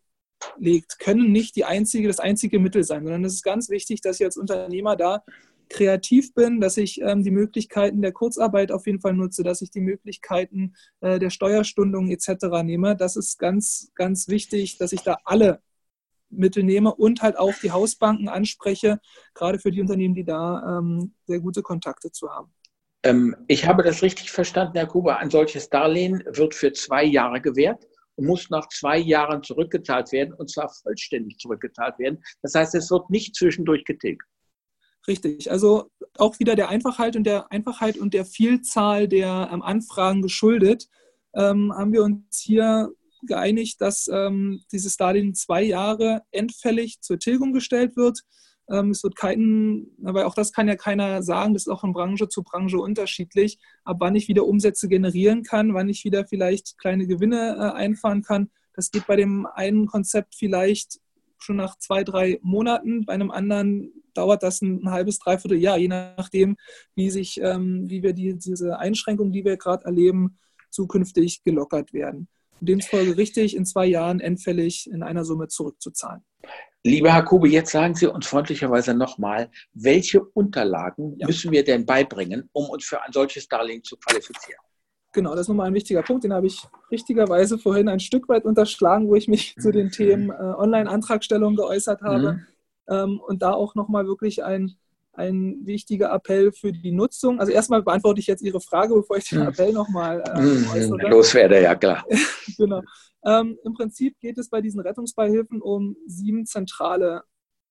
legt, 0.57 0.99
können 0.99 1.31
nicht 1.31 1.55
die 1.55 1.65
einzige, 1.65 2.07
das 2.07 2.19
einzige 2.19 2.59
Mittel 2.59 2.83
sein, 2.83 3.03
sondern 3.03 3.25
es 3.25 3.35
ist 3.35 3.43
ganz 3.43 3.69
wichtig, 3.69 4.01
dass 4.01 4.19
ich 4.19 4.25
als 4.25 4.37
Unternehmer 4.37 4.95
da 4.95 5.23
kreativ 5.69 6.33
bin, 6.33 6.61
dass 6.61 6.77
ich 6.77 7.01
ähm, 7.01 7.23
die 7.23 7.31
Möglichkeiten 7.31 8.01
der 8.01 8.11
Kurzarbeit 8.11 8.71
auf 8.71 8.85
jeden 8.85 9.01
Fall 9.01 9.13
nutze, 9.13 9.43
dass 9.43 9.61
ich 9.61 9.69
die 9.69 9.81
Möglichkeiten 9.81 10.75
äh, 11.01 11.19
der 11.19 11.29
Steuerstundung 11.29 12.09
etc. 12.09 12.63
nehme. 12.63 12.95
Das 12.95 13.15
ist 13.15 13.37
ganz, 13.37 13.91
ganz 13.95 14.27
wichtig, 14.27 14.77
dass 14.77 14.93
ich 14.93 15.01
da 15.01 15.17
alle 15.25 15.61
Mittel 16.29 16.63
nehme 16.63 16.93
und 16.93 17.21
halt 17.21 17.37
auch 17.37 17.53
die 17.61 17.71
Hausbanken 17.71 18.27
anspreche, 18.27 18.99
gerade 19.33 19.59
für 19.59 19.71
die 19.71 19.81
Unternehmen, 19.81 20.13
die 20.13 20.25
da 20.25 20.79
ähm, 20.79 21.13
sehr 21.25 21.39
gute 21.39 21.61
Kontakte 21.61 22.11
zu 22.11 22.29
haben. 22.29 22.51
Ähm, 23.03 23.35
ich 23.47 23.65
habe 23.65 23.83
das 23.83 24.01
richtig 24.01 24.31
verstanden, 24.31 24.77
Herr 24.77 24.87
Kuber. 24.87 25.19
Ein 25.19 25.29
solches 25.29 25.69
Darlehen 25.69 26.23
wird 26.25 26.55
für 26.55 26.73
zwei 26.73 27.03
Jahre 27.03 27.41
gewährt 27.41 27.87
muss 28.17 28.49
nach 28.49 28.67
zwei 28.69 28.97
Jahren 28.97 29.43
zurückgezahlt 29.43 30.11
werden 30.11 30.33
und 30.33 30.49
zwar 30.49 30.69
vollständig 30.69 31.37
zurückgezahlt 31.37 31.99
werden. 31.99 32.23
Das 32.41 32.55
heißt, 32.55 32.75
es 32.75 32.89
wird 32.91 33.09
nicht 33.09 33.35
zwischendurch 33.35 33.85
getilgt. 33.85 34.23
Richtig. 35.07 35.49
Also 35.49 35.89
auch 36.17 36.39
wieder 36.39 36.55
der 36.55 36.69
Einfachheit 36.69 37.15
und 37.15 37.23
der 37.23 37.51
Einfachheit 37.51 37.97
und 37.97 38.13
der 38.13 38.25
Vielzahl 38.25 39.07
der 39.07 39.49
ähm, 39.53 39.61
Anfragen 39.61 40.21
geschuldet, 40.21 40.87
ähm, 41.33 41.71
haben 41.73 41.93
wir 41.93 42.03
uns 42.03 42.39
hier 42.39 42.91
geeinigt, 43.23 43.79
dass 43.79 44.07
ähm, 44.07 44.61
dieses 44.71 44.97
Darlehen 44.97 45.33
zwei 45.33 45.63
Jahre 45.63 46.23
endfällig 46.31 47.01
zur 47.01 47.19
Tilgung 47.19 47.53
gestellt 47.53 47.95
wird. 47.95 48.21
Ähm, 48.69 48.91
es 48.91 49.03
wird 49.03 49.15
keinen, 49.15 49.91
aber 50.03 50.25
auch 50.27 50.35
das 50.35 50.51
kann 50.51 50.67
ja 50.67 50.75
keiner 50.75 51.23
sagen, 51.23 51.53
das 51.53 51.63
ist 51.63 51.69
auch 51.69 51.81
von 51.81 51.93
Branche 51.93 52.27
zu 52.29 52.43
Branche 52.43 52.77
unterschiedlich, 52.77 53.59
ab 53.83 53.97
wann 53.99 54.15
ich 54.15 54.27
wieder 54.27 54.45
Umsätze 54.45 54.87
generieren 54.87 55.43
kann, 55.43 55.73
wann 55.73 55.89
ich 55.89 56.03
wieder 56.03 56.25
vielleicht 56.25 56.77
kleine 56.77 57.07
Gewinne 57.07 57.55
äh, 57.57 57.77
einfahren 57.77 58.21
kann. 58.21 58.49
Das 58.73 58.91
geht 58.91 59.07
bei 59.07 59.15
dem 59.15 59.45
einen 59.45 59.87
Konzept 59.87 60.35
vielleicht 60.35 60.99
schon 61.39 61.55
nach 61.55 61.77
zwei, 61.77 62.03
drei 62.03 62.39
Monaten, 62.41 63.05
bei 63.05 63.13
einem 63.13 63.31
anderen 63.31 63.91
dauert 64.13 64.43
das 64.43 64.61
ein, 64.61 64.83
ein 64.83 64.91
halbes, 64.91 65.19
dreiviertel 65.19 65.59
Jahr, 65.59 65.77
je 65.77 65.87
nachdem, 65.87 66.57
wie 66.95 67.09
sich, 67.09 67.39
ähm, 67.41 67.89
wie 67.89 68.01
wir 68.01 68.13
die, 68.13 68.37
diese 68.37 68.79
Einschränkungen, 68.79 69.31
die 69.31 69.45
wir 69.45 69.57
gerade 69.57 69.85
erleben, 69.85 70.39
zukünftig 70.71 71.43
gelockert 71.43 71.93
werden. 71.93 72.27
Demzufolge 72.59 73.17
richtig, 73.17 73.55
in 73.55 73.65
zwei 73.65 73.85
Jahren 73.85 74.19
endfällig 74.19 74.89
in 74.89 75.03
einer 75.03 75.23
Summe 75.23 75.47
zurückzuzahlen. 75.47 76.23
Lieber 76.83 77.11
Herr 77.11 77.23
Kube, 77.23 77.49
jetzt 77.49 77.71
sagen 77.71 77.95
Sie 77.95 78.07
uns 78.07 78.27
freundlicherweise 78.27 78.93
nochmal, 78.93 79.49
welche 79.73 80.21
Unterlagen 80.21 81.15
ja. 81.17 81.27
müssen 81.27 81.51
wir 81.51 81.63
denn 81.63 81.85
beibringen, 81.85 82.49
um 82.53 82.69
uns 82.69 82.85
für 82.85 83.01
ein 83.01 83.11
solches 83.11 83.47
Darlehen 83.47 83.83
zu 83.83 83.97
qualifizieren? 83.97 84.59
Genau, 85.13 85.31
das 85.31 85.41
ist 85.41 85.47
nochmal 85.47 85.67
ein 85.67 85.73
wichtiger 85.73 86.03
Punkt. 86.03 86.23
Den 86.23 86.33
habe 86.33 86.47
ich 86.47 86.61
richtigerweise 86.91 87.57
vorhin 87.57 87.89
ein 87.89 87.99
Stück 87.99 88.29
weit 88.29 88.45
unterschlagen, 88.45 89.07
wo 89.07 89.15
ich 89.15 89.27
mich 89.27 89.55
zu 89.59 89.71
den 89.71 89.89
Themen 89.89 90.29
äh, 90.29 90.33
Online-Antragstellung 90.33 91.55
geäußert 91.55 92.01
habe. 92.01 92.33
Mhm. 92.33 92.45
Ähm, 92.89 93.21
und 93.25 93.41
da 93.41 93.53
auch 93.53 93.73
nochmal 93.75 94.05
wirklich 94.05 94.43
ein, 94.43 94.75
ein 95.13 95.65
wichtiger 95.65 96.13
Appell 96.13 96.51
für 96.51 96.71
die 96.71 96.91
Nutzung. 96.91 97.39
Also 97.39 97.51
erstmal 97.51 97.81
beantworte 97.81 98.19
ich 98.19 98.27
jetzt 98.27 98.43
Ihre 98.43 98.61
Frage, 98.61 98.93
bevor 98.93 99.17
ich 99.17 99.27
den 99.27 99.39
mhm. 99.39 99.47
Appell 99.47 99.73
nochmal 99.73 100.23
äh, 100.35 100.39
mhm. 100.39 100.69
äußere. 100.71 101.09
Loswerde, 101.09 101.61
ja 101.61 101.75
klar. 101.75 102.05
genau. 102.57 102.81
Ähm, 103.25 103.57
Im 103.63 103.73
Prinzip 103.73 104.19
geht 104.19 104.37
es 104.37 104.49
bei 104.49 104.61
diesen 104.61 104.79
Rettungsbeihilfen 104.79 105.61
um 105.61 105.95
sieben 106.05 106.45
zentrale 106.45 107.23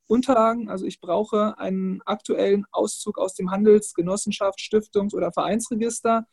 Unterlagen. 0.06 0.68
Also 0.68 0.86
ich 0.86 1.00
brauche 1.00 1.58
einen 1.58 2.02
aktuellen 2.04 2.64
Auszug 2.70 3.18
aus 3.18 3.34
dem 3.34 3.50
Handels-, 3.50 3.94
Genossenschafts-, 3.94 4.60
Stiftungs- 4.60 5.14
oder 5.14 5.32
Vereinsregister 5.32 6.26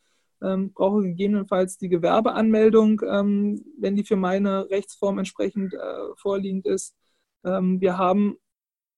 ähm, 0.44 0.72
brauche 0.72 1.02
gegebenenfalls 1.02 1.78
die 1.78 1.88
Gewerbeanmeldung, 1.88 3.00
ähm, 3.08 3.64
wenn 3.78 3.96
die 3.96 4.04
für 4.04 4.16
meine 4.16 4.68
Rechtsform 4.70 5.18
entsprechend 5.18 5.74
äh, 5.74 5.78
vorliegend 6.16 6.66
ist. 6.66 6.94
Ähm, 7.44 7.80
wir 7.80 7.98
haben, 7.98 8.36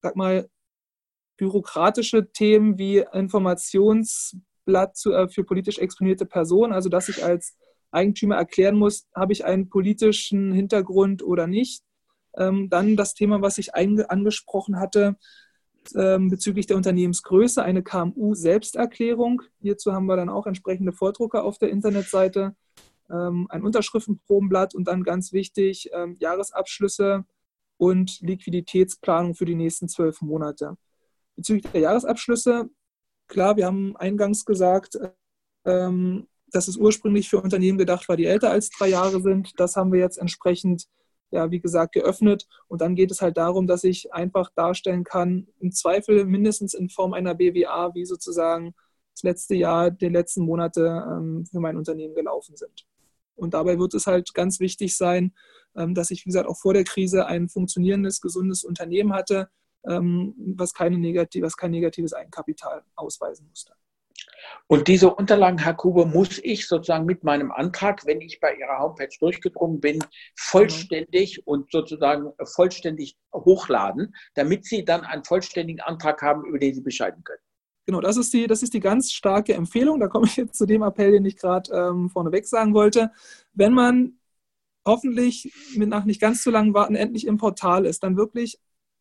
sag 0.01 0.15
mal, 0.15 0.49
bürokratische 1.37 2.31
Themen 2.31 2.77
wie 2.77 3.05
Informationsblatt 3.13 4.97
zu, 4.97 5.13
äh, 5.13 5.29
für 5.29 5.43
politisch 5.43 5.79
exponierte 5.79 6.25
Personen, 6.25 6.73
also 6.73 6.89
dass 6.89 7.09
ich 7.09 7.23
als 7.23 7.55
Eigentümer 7.91 8.35
erklären 8.35 8.75
muss, 8.75 9.07
habe 9.15 9.33
ich 9.33 9.45
einen 9.45 9.69
politischen 9.69 10.51
Hintergrund 10.53 11.23
oder 11.23 11.47
nicht. 11.47 11.83
Ähm, 12.35 12.69
dann 12.69 12.95
das 12.95 13.13
Thema, 13.13 13.41
was 13.41 13.57
ich 13.57 13.75
angesprochen 13.75 14.79
hatte, 14.79 15.17
ähm, 15.95 16.29
bezüglich 16.29 16.67
der 16.67 16.77
Unternehmensgröße 16.77 17.63
eine 17.63 17.83
KMU-Selbsterklärung. 17.83 19.41
Hierzu 19.59 19.93
haben 19.93 20.05
wir 20.05 20.15
dann 20.15 20.29
auch 20.29 20.45
entsprechende 20.45 20.91
Vordrucke 20.91 21.43
auf 21.43 21.57
der 21.57 21.69
Internetseite, 21.69 22.55
ähm, 23.09 23.47
ein 23.49 23.63
Unterschriftenprobenblatt 23.63 24.75
und 24.75 24.87
dann 24.87 25.03
ganz 25.03 25.31
wichtig 25.31 25.89
ähm, 25.93 26.17
Jahresabschlüsse 26.19 27.25
und 27.77 28.19
Liquiditätsplanung 28.21 29.35
für 29.35 29.45
die 29.45 29.55
nächsten 29.55 29.87
zwölf 29.87 30.21
Monate. 30.21 30.77
Bezüglich 31.35 31.71
der 31.71 31.81
Jahresabschlüsse, 31.81 32.69
klar, 33.27 33.55
wir 33.55 33.65
haben 33.65 33.95
eingangs 33.95 34.45
gesagt, 34.45 34.97
ähm, 35.65 36.27
dass 36.51 36.67
es 36.67 36.77
ursprünglich 36.77 37.29
für 37.29 37.41
Unternehmen 37.41 37.77
gedacht 37.77 38.07
war, 38.09 38.17
die 38.17 38.25
älter 38.25 38.51
als 38.51 38.69
drei 38.69 38.89
Jahre 38.89 39.21
sind. 39.21 39.51
Das 39.57 39.75
haben 39.75 39.91
wir 39.91 39.99
jetzt 39.99 40.17
entsprechend 40.17 40.87
ja, 41.31 41.51
wie 41.51 41.59
gesagt, 41.59 41.93
geöffnet. 41.93 42.47
Und 42.67 42.81
dann 42.81 42.95
geht 42.95 43.11
es 43.11 43.21
halt 43.21 43.37
darum, 43.37 43.67
dass 43.67 43.83
ich 43.83 44.13
einfach 44.13 44.49
darstellen 44.55 45.03
kann, 45.03 45.47
im 45.59 45.71
Zweifel 45.71 46.25
mindestens 46.25 46.73
in 46.73 46.89
Form 46.89 47.13
einer 47.13 47.35
BWA, 47.35 47.93
wie 47.93 48.05
sozusagen 48.05 48.73
das 49.13 49.23
letzte 49.23 49.55
Jahr, 49.55 49.91
die 49.91 50.09
letzten 50.09 50.45
Monate 50.45 51.03
ähm, 51.07 51.45
für 51.45 51.59
mein 51.59 51.77
Unternehmen 51.77 52.15
gelaufen 52.15 52.55
sind. 52.55 52.85
Und 53.35 53.53
dabei 53.53 53.77
wird 53.77 53.93
es 53.93 54.07
halt 54.07 54.33
ganz 54.33 54.59
wichtig 54.59 54.95
sein, 54.95 55.33
ähm, 55.75 55.93
dass 55.93 56.11
ich, 56.11 56.25
wie 56.25 56.29
gesagt, 56.29 56.47
auch 56.47 56.57
vor 56.57 56.73
der 56.73 56.83
Krise 56.83 57.25
ein 57.25 57.49
funktionierendes, 57.49 58.21
gesundes 58.21 58.63
Unternehmen 58.63 59.13
hatte, 59.13 59.49
ähm, 59.87 60.33
was, 60.55 60.73
keine 60.73 60.97
negativ, 60.97 61.43
was 61.43 61.57
kein 61.57 61.71
negatives 61.71 62.13
Eigenkapital 62.13 62.83
ausweisen 62.95 63.47
musste. 63.47 63.73
Und 64.67 64.87
diese 64.87 65.13
Unterlagen, 65.13 65.59
Herr 65.59 65.73
Kuber, 65.73 66.05
muss 66.05 66.39
ich 66.43 66.67
sozusagen 66.67 67.05
mit 67.05 67.23
meinem 67.23 67.51
Antrag, 67.51 68.05
wenn 68.05 68.21
ich 68.21 68.39
bei 68.39 68.55
Ihrer 68.55 68.79
Homepage 68.79 69.09
durchgedrungen 69.19 69.79
bin, 69.79 69.99
vollständig 70.35 71.45
und 71.47 71.71
sozusagen 71.71 72.31
vollständig 72.43 73.15
hochladen, 73.33 74.13
damit 74.35 74.65
Sie 74.65 74.83
dann 74.83 75.01
einen 75.01 75.23
vollständigen 75.23 75.81
Antrag 75.81 76.21
haben, 76.21 76.45
über 76.45 76.59
den 76.59 76.73
Sie 76.73 76.81
bescheiden 76.81 77.23
können. 77.23 77.41
Genau, 77.85 78.01
das 78.01 78.17
ist, 78.17 78.33
die, 78.33 78.47
das 78.47 78.63
ist 78.63 78.73
die 78.73 78.81
ganz 78.81 79.13
starke 79.13 79.53
Empfehlung. 79.53 80.01
Da 80.01 80.07
komme 80.07 80.25
ich 80.25 80.35
jetzt 80.35 80.57
zu 80.57 80.65
dem 80.65 80.83
Appell, 80.83 81.11
den 81.11 81.25
ich 81.25 81.37
gerade 81.37 81.71
ähm, 81.71 82.09
vorneweg 82.09 82.45
sagen 82.45 82.73
wollte. 82.73 83.11
Wenn 83.53 83.73
man 83.73 84.19
hoffentlich 84.85 85.53
mit 85.75 85.87
nach 85.87 86.03
nicht 86.03 86.19
ganz 86.19 86.43
zu 86.43 86.51
langen 86.51 86.73
Warten 86.73 86.95
endlich 86.95 87.25
im 87.25 87.37
Portal 87.37 87.85
ist, 87.85 88.03
dann 88.03 88.17
wirklich 88.17 88.59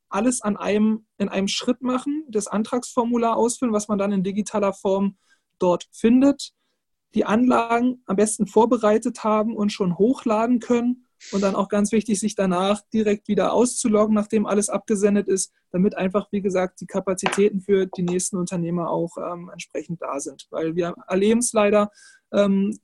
alles 0.09 0.41
an 0.41 0.57
einem, 0.57 1.07
in 1.19 1.29
einem 1.29 1.49
Schritt 1.49 1.83
machen, 1.83 2.25
das 2.29 2.47
Antragsformular 2.47 3.37
ausfüllen, 3.37 3.75
was 3.75 3.89
man 3.89 3.99
dann 3.99 4.13
in 4.13 4.23
digitaler 4.23 4.73
Form 4.73 5.17
dort 5.59 5.89
findet, 5.93 6.53
die 7.15 7.25
Anlagen 7.25 8.03
am 8.07 8.17
besten 8.17 8.47
vorbereitet 8.47 9.25
haben 9.25 9.57
und 9.57 9.73
schon 9.73 9.99
hochladen 9.99 10.61
können 10.61 11.07
und 11.33 11.41
dann 11.43 11.55
auch 11.55 11.69
ganz 11.69 11.93
wichtig, 11.93 12.21
sich 12.21 12.35
danach 12.35 12.83
direkt 12.93 13.29
wieder 13.29 13.53
auszuloggen, 13.53 14.15
nachdem 14.15 14.47
alles 14.47 14.69
abgesendet 14.69 15.29
ist, 15.29 15.53
damit 15.71 15.97
einfach, 15.97 16.31
wie 16.31 16.43
gesagt, 16.43 16.81
die 16.81 16.87
Kapazitäten 16.87 17.61
für 17.61 17.87
die 17.87 18.03
nächsten 18.03 18.37
Unternehmer 18.37 18.91
auch 18.91 19.17
ähm, 19.17 19.49
entsprechend 19.51 20.03
da 20.03 20.21
sind. 20.21 20.47
Weil 20.51 20.77
wir 20.77 20.95
erleben 21.09 21.41
es 21.41 21.53
leider, 21.53 21.91
ähm, 22.33 22.79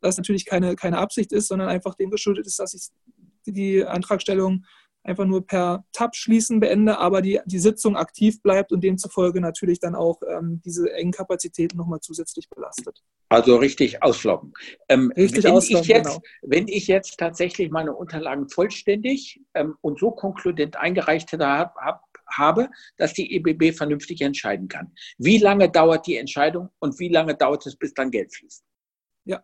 dass 0.00 0.16
natürlich 0.16 0.46
keine, 0.46 0.76
keine 0.76 0.98
Absicht 0.98 1.32
ist, 1.32 1.48
sondern 1.48 1.68
einfach 1.68 1.94
dem 1.94 2.10
geschuldet 2.10 2.46
ist, 2.46 2.58
dass 2.58 2.74
ich 2.74 2.90
die 3.46 3.84
Antragstellung 3.84 4.64
einfach 5.04 5.26
nur 5.26 5.46
per 5.46 5.84
Tab 5.92 6.16
schließen 6.16 6.60
beende, 6.60 6.98
aber 6.98 7.22
die, 7.22 7.40
die 7.44 7.58
Sitzung 7.58 7.96
aktiv 7.96 8.42
bleibt 8.42 8.72
und 8.72 8.82
demzufolge 8.82 9.40
natürlich 9.40 9.78
dann 9.78 9.94
auch 9.94 10.20
ähm, 10.28 10.60
diese 10.64 10.92
engen 10.92 11.12
Kapazitäten 11.12 11.76
nochmal 11.76 12.00
zusätzlich 12.00 12.48
belastet. 12.48 13.02
Also 13.28 13.56
richtig 13.56 14.02
ausloggen. 14.02 14.52
Ähm, 14.88 15.12
richtig 15.16 15.44
wenn 15.44 15.52
ausloggen, 15.52 15.82
ich 15.82 15.88
jetzt, 15.88 16.06
genau. 16.06 16.22
Wenn 16.42 16.68
ich 16.68 16.86
jetzt 16.86 17.18
tatsächlich 17.18 17.70
meine 17.70 17.94
Unterlagen 17.94 18.48
vollständig 18.48 19.40
ähm, 19.54 19.76
und 19.80 19.98
so 19.98 20.10
konkludent 20.10 20.76
eingereicht 20.76 21.32
hab, 21.32 21.76
hab, 21.76 22.02
habe, 22.26 22.70
dass 22.96 23.12
die 23.12 23.34
EBB 23.34 23.76
vernünftig 23.76 24.20
entscheiden 24.22 24.68
kann. 24.68 24.92
Wie 25.18 25.38
lange 25.38 25.70
dauert 25.70 26.06
die 26.06 26.16
Entscheidung 26.16 26.70
und 26.78 26.98
wie 26.98 27.08
lange 27.08 27.34
dauert 27.34 27.66
es, 27.66 27.76
bis 27.76 27.92
dann 27.92 28.10
Geld 28.10 28.34
fließt? 28.34 28.64
Ja, 29.26 29.42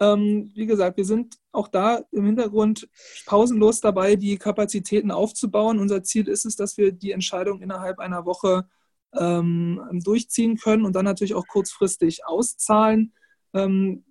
ähm, 0.00 0.50
wie 0.54 0.66
gesagt, 0.66 0.96
wir 0.96 1.04
sind 1.04 1.36
auch 1.52 1.68
da 1.68 2.02
im 2.12 2.26
Hintergrund 2.26 2.88
pausenlos 3.24 3.80
dabei, 3.80 4.16
die 4.16 4.36
Kapazitäten 4.36 5.10
aufzubauen. 5.10 5.78
Unser 5.78 6.02
Ziel 6.02 6.28
ist 6.28 6.44
es, 6.44 6.56
dass 6.56 6.76
wir 6.76 6.92
die 6.92 7.12
Entscheidung 7.12 7.62
innerhalb 7.62 7.98
einer 7.98 8.26
Woche 8.26 8.68
ähm, 9.14 9.80
durchziehen 10.04 10.56
können 10.56 10.84
und 10.84 10.94
dann 10.94 11.04
natürlich 11.04 11.34
auch 11.34 11.46
kurzfristig 11.46 12.26
auszahlen. 12.26 13.14
Ähm, 13.54 14.04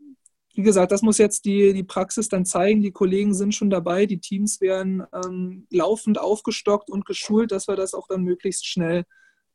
wie 0.56 0.64
gesagt, 0.64 0.92
das 0.92 1.02
muss 1.02 1.18
jetzt 1.18 1.46
die, 1.46 1.74
die 1.74 1.84
Praxis 1.84 2.30
dann 2.30 2.46
zeigen. 2.46 2.82
Die 2.82 2.94
Kollegen 2.94 3.34
sind 3.34 3.54
schon 3.54 3.70
dabei, 3.70 4.06
die 4.06 4.20
Teams 4.20 4.62
werden 4.62 5.04
ähm, 5.14 5.68
laufend 5.70 6.18
aufgestockt 6.18 6.90
und 6.90 7.06
geschult, 7.06 7.52
dass 7.52 7.68
wir 7.68 7.76
das 7.76 7.94
auch 7.94 8.08
dann 8.08 8.24
möglichst 8.24 8.66
schnell 8.66 9.04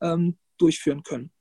ähm, 0.03 0.37
durchführen 0.59 1.03
können. 1.03 1.33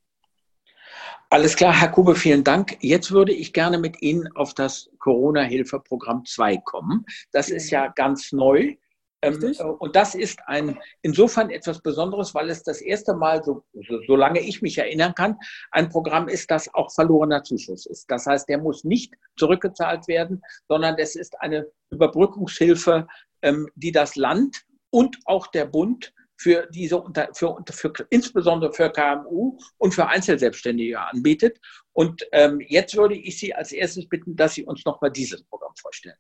Alles 1.29 1.55
klar, 1.55 1.73
Herr 1.79 1.89
Kube, 1.89 2.15
vielen 2.15 2.43
Dank. 2.43 2.77
Jetzt 2.81 3.11
würde 3.11 3.31
ich 3.33 3.53
gerne 3.53 3.77
mit 3.77 4.01
Ihnen 4.01 4.35
auf 4.35 4.53
das 4.53 4.89
Corona-Hilfeprogramm 4.97 6.25
2 6.25 6.57
kommen. 6.57 7.05
Das 7.31 7.49
ist 7.49 7.69
ja 7.69 7.87
ganz 7.89 8.31
neu. 8.31 8.75
Ähm, 9.21 9.39
äh, 9.43 9.63
und 9.63 9.95
das 9.95 10.15
ist 10.15 10.39
ein, 10.47 10.79
insofern 11.01 11.49
etwas 11.49 11.81
Besonderes, 11.81 12.33
weil 12.33 12.49
es 12.49 12.63
das 12.63 12.81
erste 12.81 13.13
Mal, 13.13 13.43
so, 13.43 13.63
so, 13.73 13.99
solange 14.07 14.39
ich 14.39 14.61
mich 14.61 14.77
erinnern 14.77 15.13
kann, 15.13 15.37
ein 15.71 15.89
Programm 15.89 16.29
ist, 16.29 16.49
das 16.49 16.73
auch 16.73 16.91
verlorener 16.91 17.43
Zuschuss 17.43 17.85
ist. 17.85 18.09
Das 18.09 18.25
heißt, 18.25 18.47
der 18.47 18.59
muss 18.59 18.83
nicht 18.83 19.13
zurückgezahlt 19.37 20.07
werden, 20.07 20.41
sondern 20.67 20.95
es 20.97 21.15
ist 21.15 21.39
eine 21.41 21.67
Überbrückungshilfe, 21.91 23.07
ähm, 23.41 23.67
die 23.75 23.91
das 23.91 24.15
Land 24.15 24.63
und 24.89 25.17
auch 25.25 25.47
der 25.47 25.65
Bund 25.65 26.13
für 26.39 26.67
diese 26.71 27.03
für, 27.33 27.57
für, 27.71 28.07
insbesondere 28.09 28.71
für 28.71 28.89
KMU 28.89 29.57
und 29.77 29.93
für 29.93 30.07
Einzelselbstständige 30.07 30.99
anbietet. 30.99 31.59
Und 31.91 32.25
ähm, 32.31 32.61
jetzt 32.65 32.95
würde 32.95 33.15
ich 33.15 33.37
Sie 33.37 33.53
als 33.53 33.73
erstes 33.73 34.07
bitten, 34.07 34.37
dass 34.37 34.53
Sie 34.53 34.63
uns 34.63 34.85
nochmal 34.85 35.11
dieses 35.11 35.43
Programm 35.43 35.73
vorstellen. 35.75 36.15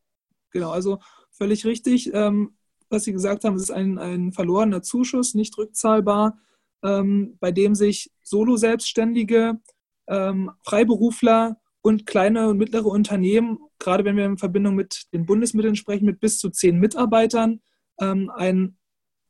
Genau, 0.51 0.71
also 0.71 0.99
völlig 1.31 1.65
richtig. 1.65 2.13
Ähm, 2.13 2.57
was 2.89 3.05
Sie 3.05 3.13
gesagt 3.13 3.45
haben, 3.45 3.55
es 3.55 3.63
ist 3.63 3.71
ein, 3.71 3.97
ein 3.97 4.33
verlorener 4.33 4.81
Zuschuss, 4.81 5.35
nicht 5.35 5.57
rückzahlbar, 5.57 6.37
ähm, 6.83 7.37
bei 7.39 7.51
dem 7.53 7.73
sich 7.73 8.11
Solo-Selbstständige, 8.21 9.61
ähm, 10.07 10.51
Freiberufler 10.63 11.61
und 11.81 12.05
kleine 12.05 12.49
und 12.49 12.57
mittlere 12.57 12.87
Unternehmen, 12.87 13.59
gerade 13.77 14.03
wenn 14.03 14.17
wir 14.17 14.25
in 14.25 14.37
Verbindung 14.37 14.75
mit 14.75 15.05
den 15.13 15.25
Bundesmitteln 15.25 15.77
sprechen, 15.77 16.05
mit 16.05 16.19
bis 16.19 16.39
zu 16.39 16.49
zehn 16.49 16.77
Mitarbeitern, 16.77 17.61
ähm, 18.01 18.29
einen 18.31 18.78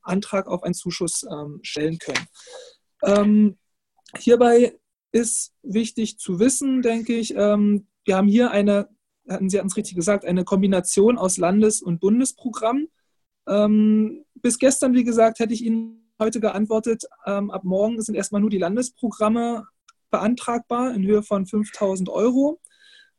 Antrag 0.10 0.48
auf 0.48 0.63
einen 0.63 0.74
Zuschuss 0.74 1.25
ähm, 1.32 1.60
stellen 1.63 1.98
können. 2.00 2.28
Ähm, 3.04 3.58
hierbei 4.18 4.78
ist 5.12 5.54
wichtig 5.63 6.20
zu 6.20 6.39
wissen, 6.39 6.82
denke 6.82 7.13
ich, 7.13 7.34
ähm, 7.36 7.88
wir 8.06 8.18
haben 8.18 8.28
hier 8.28 8.51
eine, 8.51 8.89
hatten 9.28 9.50
Sie 9.50 9.58
hatten 9.58 9.68
es 9.68 9.78
richtig 9.78 9.96
gesagt, 9.96 10.25
eine 10.25 10.44
Kombination 10.44 11.18
aus 11.18 11.38
Landes- 11.38 11.82
und 11.82 12.00
Bundesprogramm. 12.00 12.88
Ähm, 13.48 14.25
bis 14.36 14.60
gestern, 14.60 14.94
wie 14.94 15.04
gesagt, 15.04 15.39
hätte 15.39 15.54
ich 15.54 15.63
Ihnen 15.63 16.13
heute 16.20 16.39
geantwortet, 16.39 17.04
ähm, 17.25 17.50
ab 17.50 17.63
morgen 17.63 18.01
sind 18.01 18.16
erstmal 18.16 18.42
nur 18.42 18.50
die 18.50 18.58
Landesprogramme 18.58 19.66
beantragbar 20.12 20.94
in 20.94 21.06
Höhe 21.06 21.24
von 21.24 21.46
5000 21.46 22.10
Euro. 22.10 22.60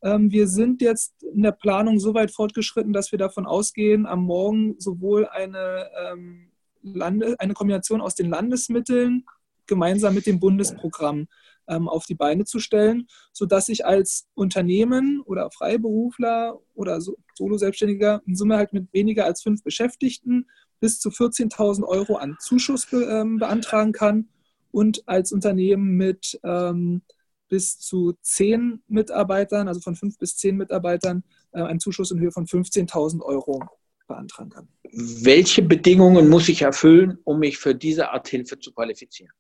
Ähm, 0.03 0.31
wir 0.31 0.49
sind 0.49 0.83
jetzt 0.83 1.23
in 1.23 1.43
der 1.43 1.53
Planung 1.53 1.99
so 1.99 2.15
weit 2.15 2.31
fortgeschritten, 2.31 2.93
dass 2.93 3.13
wir 3.13 3.19
davon 3.19 3.47
ausgehen, 3.47 4.07
am 4.07 4.23
Morgen 4.25 4.77
sowohl 4.79 5.27
eine, 5.29 5.91
ähm, 6.05 6.50
Lande, 6.83 7.37
eine 7.39 7.55
Kombination 7.55 8.01
aus 8.01 8.15
den 8.15 8.31
Landesmitteln 8.31 9.25
gemeinsam 9.67 10.15
mit 10.15 10.27
dem 10.27 10.41
Bundesprogramm 10.41 11.29
ähm, 11.69 11.89
auf 11.89 12.05
die 12.05 12.15
Beine 12.15 12.45
zu 12.45 12.59
stellen, 12.59 13.07
sodass 13.33 13.69
ich 13.69 13.87
als 13.87 14.29
Unternehmen 14.35 15.23
oder 15.25 15.51
Freiberufler 15.51 16.59
oder 16.75 17.01
Solo-Selbstständiger 17.01 18.23
in 18.27 18.35
Summe 18.35 18.57
halt 18.57 18.73
mit 18.73 18.93
weniger 18.93 19.25
als 19.25 19.43
fünf 19.43 19.63
Beschäftigten 19.63 20.47
bis 20.81 20.99
zu 20.99 21.11
14.000 21.11 21.85
Euro 21.85 22.17
an 22.17 22.37
Zuschuss 22.41 22.87
be 22.87 23.05
ähm, 23.05 23.39
beantragen 23.39 23.93
kann 23.93 24.29
und 24.73 25.07
als 25.07 25.33
Unternehmen 25.33 25.97
mit 25.97 26.39
ähm, 26.43 27.03
bis 27.49 27.79
zu 27.79 28.15
zehn 28.23 28.83
Mitarbeitern, 28.87 29.69
also 29.69 29.81
von 29.81 29.97
fünf 29.97 30.19
bis 30.19 30.37
zehn 30.37 30.57
Mitarbeitern, 30.57 31.25
äh, 31.53 31.63
einen 31.63 31.81
Zuschuss 31.81 32.11
in 32.11 32.21
Höhe 32.21 32.33
von 32.33 32.47
15.000 32.47 33.23
Euro 33.23 33.63
beantragen 34.11 34.51
kann. 34.51 34.69
Welche 34.93 35.63
Bedingungen 35.63 36.29
muss 36.29 36.49
ich 36.49 36.63
erfüllen, 36.63 37.19
um 37.25 37.39
mich 37.39 37.59
für 37.59 37.75
diese 37.75 38.11
Art 38.11 38.29
Hilfe 38.29 38.59
zu 38.59 38.73
qualifizieren? 38.73 39.33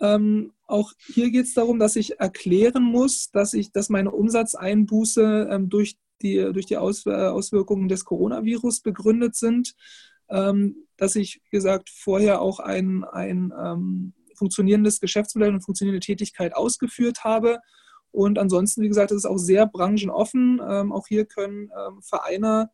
Ähm, 0.00 0.52
auch 0.66 0.92
hier 1.14 1.30
geht 1.30 1.44
es 1.44 1.54
darum, 1.54 1.78
dass 1.78 1.96
ich 1.96 2.18
erklären 2.18 2.82
muss, 2.82 3.30
dass 3.30 3.54
ich, 3.54 3.70
dass 3.72 3.90
meine 3.90 4.10
Umsatzeinbuße 4.10 5.48
ähm, 5.50 5.68
durch 5.68 5.98
die, 6.22 6.36
durch 6.52 6.66
die 6.66 6.74
äh, 6.74 6.78
Auswirkungen 6.78 7.88
des 7.88 8.04
Coronavirus 8.04 8.80
begründet 8.80 9.36
sind, 9.36 9.74
ähm, 10.28 10.86
dass 10.96 11.16
ich, 11.16 11.40
wie 11.44 11.56
gesagt, 11.56 11.90
vorher 11.90 12.40
auch 12.40 12.60
ein, 12.60 13.04
ein 13.04 13.52
ähm, 13.58 14.14
funktionierendes 14.36 15.00
Geschäftsmodell 15.00 15.52
und 15.52 15.60
funktionierende 15.60 16.04
Tätigkeit 16.04 16.54
ausgeführt 16.54 17.24
habe. 17.24 17.58
Und 18.10 18.38
ansonsten, 18.38 18.82
wie 18.82 18.88
gesagt, 18.88 19.10
ist 19.10 19.18
es 19.18 19.24
auch 19.26 19.38
sehr 19.38 19.66
branchenoffen. 19.66 20.60
Ähm, 20.66 20.92
auch 20.92 21.06
hier 21.06 21.26
können 21.26 21.70
ähm, 21.76 22.00
Vereine 22.02 22.70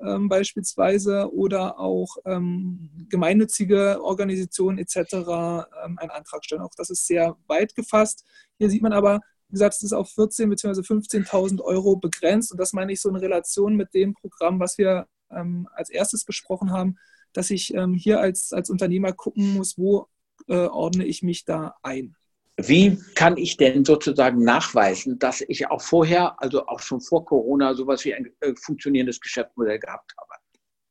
ähm, 0.00 0.28
beispielsweise 0.28 1.32
oder 1.32 1.78
auch 1.78 2.16
ähm, 2.24 3.06
gemeinnützige 3.08 4.02
Organisationen 4.02 4.78
etc. 4.78 4.96
Ähm, 5.14 5.98
einen 5.98 6.10
Antrag 6.10 6.44
stellen. 6.44 6.62
Auch 6.62 6.74
das 6.76 6.90
ist 6.90 7.06
sehr 7.06 7.36
weit 7.46 7.74
gefasst. 7.74 8.24
Hier 8.58 8.70
sieht 8.70 8.82
man 8.82 8.92
aber, 8.92 9.20
wie 9.48 9.54
gesagt, 9.54 9.74
es 9.74 9.82
ist 9.82 9.92
auf 9.92 10.10
14.000 10.10 10.48
bzw. 10.48 10.80
15.000 10.80 11.60
Euro 11.60 11.96
begrenzt. 11.96 12.52
Und 12.52 12.58
das 12.58 12.72
meine 12.72 12.92
ich 12.92 13.00
so 13.00 13.08
in 13.08 13.16
Relation 13.16 13.76
mit 13.76 13.94
dem 13.94 14.14
Programm, 14.14 14.60
was 14.60 14.78
wir 14.78 15.06
ähm, 15.30 15.68
als 15.72 15.90
erstes 15.90 16.24
besprochen 16.24 16.72
haben, 16.72 16.96
dass 17.32 17.50
ich 17.50 17.74
ähm, 17.74 17.94
hier 17.94 18.20
als, 18.20 18.52
als 18.52 18.70
Unternehmer 18.70 19.12
gucken 19.12 19.54
muss, 19.54 19.78
wo 19.78 20.08
äh, 20.48 20.66
ordne 20.66 21.04
ich 21.04 21.22
mich 21.22 21.44
da 21.44 21.74
ein. 21.82 22.16
Wie 22.56 22.98
kann 23.14 23.36
ich 23.36 23.56
denn 23.56 23.84
sozusagen 23.84 24.44
nachweisen, 24.44 25.18
dass 25.18 25.40
ich 25.40 25.68
auch 25.70 25.82
vorher, 25.82 26.40
also 26.40 26.66
auch 26.66 26.80
schon 26.80 27.00
vor 27.00 27.24
Corona, 27.24 27.74
sowas 27.74 28.04
wie 28.04 28.14
ein 28.14 28.30
äh, 28.40 28.54
funktionierendes 28.54 29.20
Geschäftsmodell 29.20 29.80
gehabt 29.80 30.14
habe? 30.16 30.34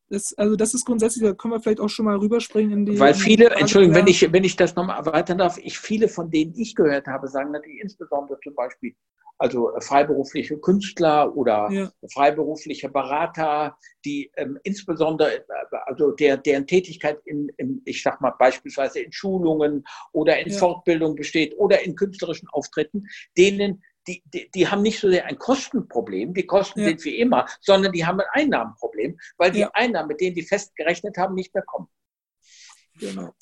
Das, 0.09 0.33
also 0.37 0.55
das 0.55 0.73
ist 0.73 0.85
grundsätzlich, 0.85 1.23
da 1.23 1.33
können 1.33 1.53
wir 1.53 1.59
vielleicht 1.59 1.79
auch 1.79 1.89
schon 1.89 2.05
mal 2.05 2.17
rüberspringen 2.17 2.79
in 2.79 2.85
die. 2.85 2.99
Weil 2.99 3.13
viele, 3.15 3.49
Entschuldigung, 3.49 3.95
wenn 3.95 4.07
ich, 4.07 4.31
wenn 4.31 4.43
ich 4.43 4.55
das 4.55 4.75
nochmal 4.75 4.97
erweitern 4.97 5.39
darf, 5.39 5.57
ich 5.57 5.79
viele 5.79 6.07
von 6.07 6.29
denen 6.29 6.53
ich 6.55 6.75
gehört 6.75 7.07
habe, 7.07 7.27
sagen 7.27 7.51
natürlich 7.51 7.81
insbesondere 7.81 8.37
zum 8.43 8.53
Beispiel 8.53 8.95
also 9.37 9.75
äh, 9.75 9.81
freiberufliche 9.81 10.57
Künstler 10.57 11.35
oder 11.35 11.69
ja. 11.71 11.91
freiberufliche 12.11 12.89
Berater, 12.89 13.77
die 14.05 14.31
ähm, 14.37 14.59
insbesondere, 14.63 15.39
äh, 15.39 15.43
also 15.85 16.11
der, 16.11 16.37
deren 16.37 16.67
Tätigkeit 16.67 17.19
in, 17.25 17.49
in, 17.57 17.81
ich 17.85 18.03
sag 18.03 18.21
mal 18.21 18.31
beispielsweise 18.31 18.99
in 18.99 19.11
Schulungen 19.11 19.83
oder 20.11 20.39
in 20.39 20.51
ja. 20.51 20.57
Fortbildung 20.57 21.15
besteht 21.15 21.57
oder 21.57 21.81
in 21.81 21.95
künstlerischen 21.95 22.47
Auftritten, 22.49 23.07
denen 23.37 23.83
die, 24.07 24.21
die, 24.25 24.51
die, 24.51 24.67
haben 24.67 24.81
nicht 24.81 24.99
so 24.99 25.09
sehr 25.09 25.25
ein 25.25 25.39
Kostenproblem, 25.39 26.33
die 26.33 26.45
Kosten 26.45 26.81
ja. 26.81 26.87
sind 26.87 27.05
wie 27.05 27.19
immer, 27.19 27.47
sondern 27.61 27.93
die 27.93 28.05
haben 28.05 28.19
ein 28.19 28.27
Einnahmenproblem, 28.31 29.17
weil 29.37 29.51
die 29.51 29.65
Einnahmen, 29.65 30.09
mit 30.09 30.19
denen 30.19 30.35
die 30.35 30.43
festgerechnet 30.43 31.17
haben, 31.17 31.35
nicht 31.35 31.53
mehr 31.53 31.63
kommen. 31.63 31.87
Genau. 32.99 33.33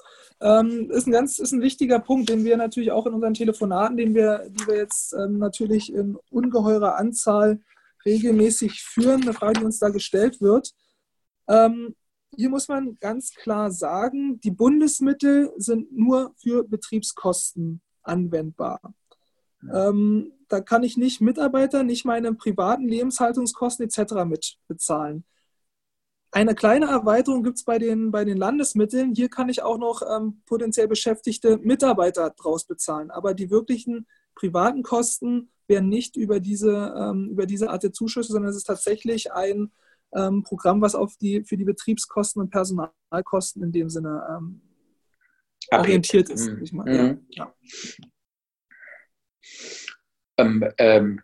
Ähm, 0.41 0.89
ist 0.89 1.07
ein 1.07 1.11
ganz 1.11 1.37
ist 1.37 1.51
ein 1.51 1.61
wichtiger 1.61 1.99
Punkt, 1.99 2.29
den 2.29 2.43
wir 2.43 2.57
natürlich 2.57 2.91
auch 2.91 3.05
in 3.05 3.13
unseren 3.13 3.35
Telefonaten, 3.35 3.95
den 3.95 4.15
wir, 4.15 4.49
die 4.49 4.67
wir 4.67 4.77
jetzt 4.77 5.13
ähm, 5.13 5.37
natürlich 5.37 5.93
in 5.93 6.17
ungeheurer 6.31 6.97
Anzahl 6.97 7.59
regelmäßig 8.05 8.81
führen, 8.81 9.21
eine 9.21 9.33
Frage, 9.33 9.59
die 9.59 9.65
uns 9.65 9.77
da 9.77 9.89
gestellt 9.89 10.41
wird. 10.41 10.73
Ähm, 11.47 11.95
hier 12.35 12.49
muss 12.49 12.67
man 12.67 12.97
ganz 12.99 13.33
klar 13.35 13.71
sagen, 13.71 14.39
die 14.39 14.51
Bundesmittel 14.51 15.51
sind 15.57 15.91
nur 15.95 16.33
für 16.37 16.63
Betriebskosten 16.63 17.81
anwendbar. 18.01 18.79
Ähm, 19.71 20.31
da 20.47 20.59
kann 20.59 20.83
ich 20.83 20.97
nicht 20.97 21.21
Mitarbeiter, 21.21 21.83
nicht 21.83 22.05
meine 22.05 22.33
privaten 22.33 22.87
Lebenshaltungskosten 22.87 23.85
etc. 23.85 24.25
mit 24.25 24.57
bezahlen. 24.67 25.23
Eine 26.33 26.55
kleine 26.55 26.85
Erweiterung 26.85 27.43
gibt 27.43 27.57
es 27.57 27.65
bei 27.65 27.77
den, 27.77 28.09
bei 28.09 28.23
den 28.23 28.37
Landesmitteln. 28.37 29.13
Hier 29.13 29.29
kann 29.29 29.49
ich 29.49 29.63
auch 29.63 29.77
noch 29.77 30.01
ähm, 30.09 30.41
potenziell 30.45 30.87
beschäftigte 30.87 31.57
Mitarbeiter 31.57 32.29
draus 32.29 32.65
bezahlen. 32.65 33.11
Aber 33.11 33.33
die 33.33 33.49
wirklichen 33.49 34.07
privaten 34.33 34.81
Kosten 34.81 35.49
werden 35.67 35.89
nicht 35.89 36.15
über 36.15 36.39
diese, 36.39 36.93
ähm, 36.97 37.29
über 37.29 37.45
diese 37.45 37.69
Art 37.69 37.83
der 37.83 37.91
Zuschüsse, 37.91 38.31
sondern 38.31 38.49
es 38.49 38.55
ist 38.55 38.63
tatsächlich 38.63 39.33
ein 39.33 39.71
ähm, 40.15 40.43
Programm, 40.43 40.81
was 40.81 40.95
auf 40.95 41.17
die, 41.17 41.43
für 41.43 41.57
die 41.57 41.65
Betriebskosten 41.65 42.41
und 42.41 42.49
Personalkosten 42.49 43.61
in 43.63 43.73
dem 43.73 43.89
Sinne 43.89 44.25
ähm, 44.29 44.61
orientiert 45.71 46.29
ist. 46.29 46.47
Mhm. 46.47 46.67
Meine. 46.71 47.03
Mhm. 47.03 47.25
Ja. 47.29 47.53
Ähm, 50.37 50.65
ähm, 50.77 51.21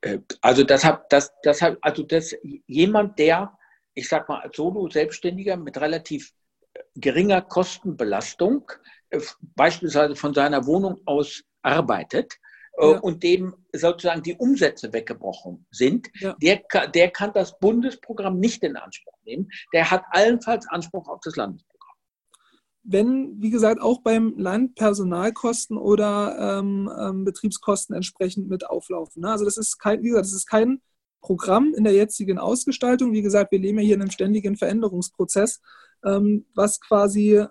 äh, 0.00 0.18
also 0.40 0.62
das 0.62 0.84
hat, 0.84 1.12
das, 1.12 1.32
das 1.42 1.60
hat, 1.60 1.78
also 1.80 2.04
das 2.04 2.34
jemand, 2.66 3.18
der 3.18 3.56
ich 3.94 4.08
sag 4.08 4.28
mal, 4.28 4.40
als 4.40 4.56
Solo-Selbstständiger 4.56 5.56
mit 5.56 5.80
relativ 5.80 6.32
äh, 6.74 6.80
geringer 6.96 7.42
Kostenbelastung, 7.42 8.70
äh, 9.10 9.20
beispielsweise 9.40 10.16
von 10.16 10.34
seiner 10.34 10.66
Wohnung 10.66 11.00
aus 11.04 11.42
arbeitet 11.62 12.34
äh, 12.78 12.90
ja. 12.90 12.98
und 12.98 13.22
dem 13.22 13.54
sozusagen 13.72 14.22
die 14.22 14.34
Umsätze 14.34 14.92
weggebrochen 14.92 15.66
sind, 15.70 16.08
ja. 16.14 16.34
der, 16.40 16.62
der 16.88 17.10
kann 17.10 17.32
das 17.32 17.58
Bundesprogramm 17.58 18.38
nicht 18.38 18.62
in 18.62 18.76
Anspruch 18.76 19.16
nehmen. 19.24 19.48
Der 19.72 19.90
hat 19.90 20.04
allenfalls 20.10 20.66
Anspruch 20.68 21.08
auf 21.08 21.20
das 21.22 21.36
Landesprogramm. 21.36 21.72
Wenn, 22.84 23.40
wie 23.40 23.50
gesagt, 23.50 23.80
auch 23.80 24.00
beim 24.02 24.34
Land 24.36 24.74
Personalkosten 24.74 25.78
oder 25.78 26.58
ähm, 26.58 26.90
ähm, 26.98 27.24
Betriebskosten 27.24 27.94
entsprechend 27.94 28.48
mit 28.48 28.68
auflaufen. 28.68 29.22
Ne? 29.22 29.30
Also 29.30 29.44
das 29.44 29.56
ist 29.56 29.78
kein, 29.78 30.02
wie 30.02 30.08
gesagt, 30.08 30.26
das 30.26 30.32
ist 30.32 30.46
kein 30.46 30.82
Programm 31.22 31.72
in 31.74 31.84
der 31.84 31.94
jetzigen 31.94 32.38
Ausgestaltung. 32.38 33.12
Wie 33.12 33.22
gesagt, 33.22 33.52
wir 33.52 33.58
leben 33.58 33.78
ja 33.78 33.84
hier 33.84 33.94
in 33.94 34.02
einem 34.02 34.10
ständigen 34.10 34.56
Veränderungsprozess, 34.56 35.62
ähm, 36.04 36.44
was 36.54 36.80
quasi 36.80 37.44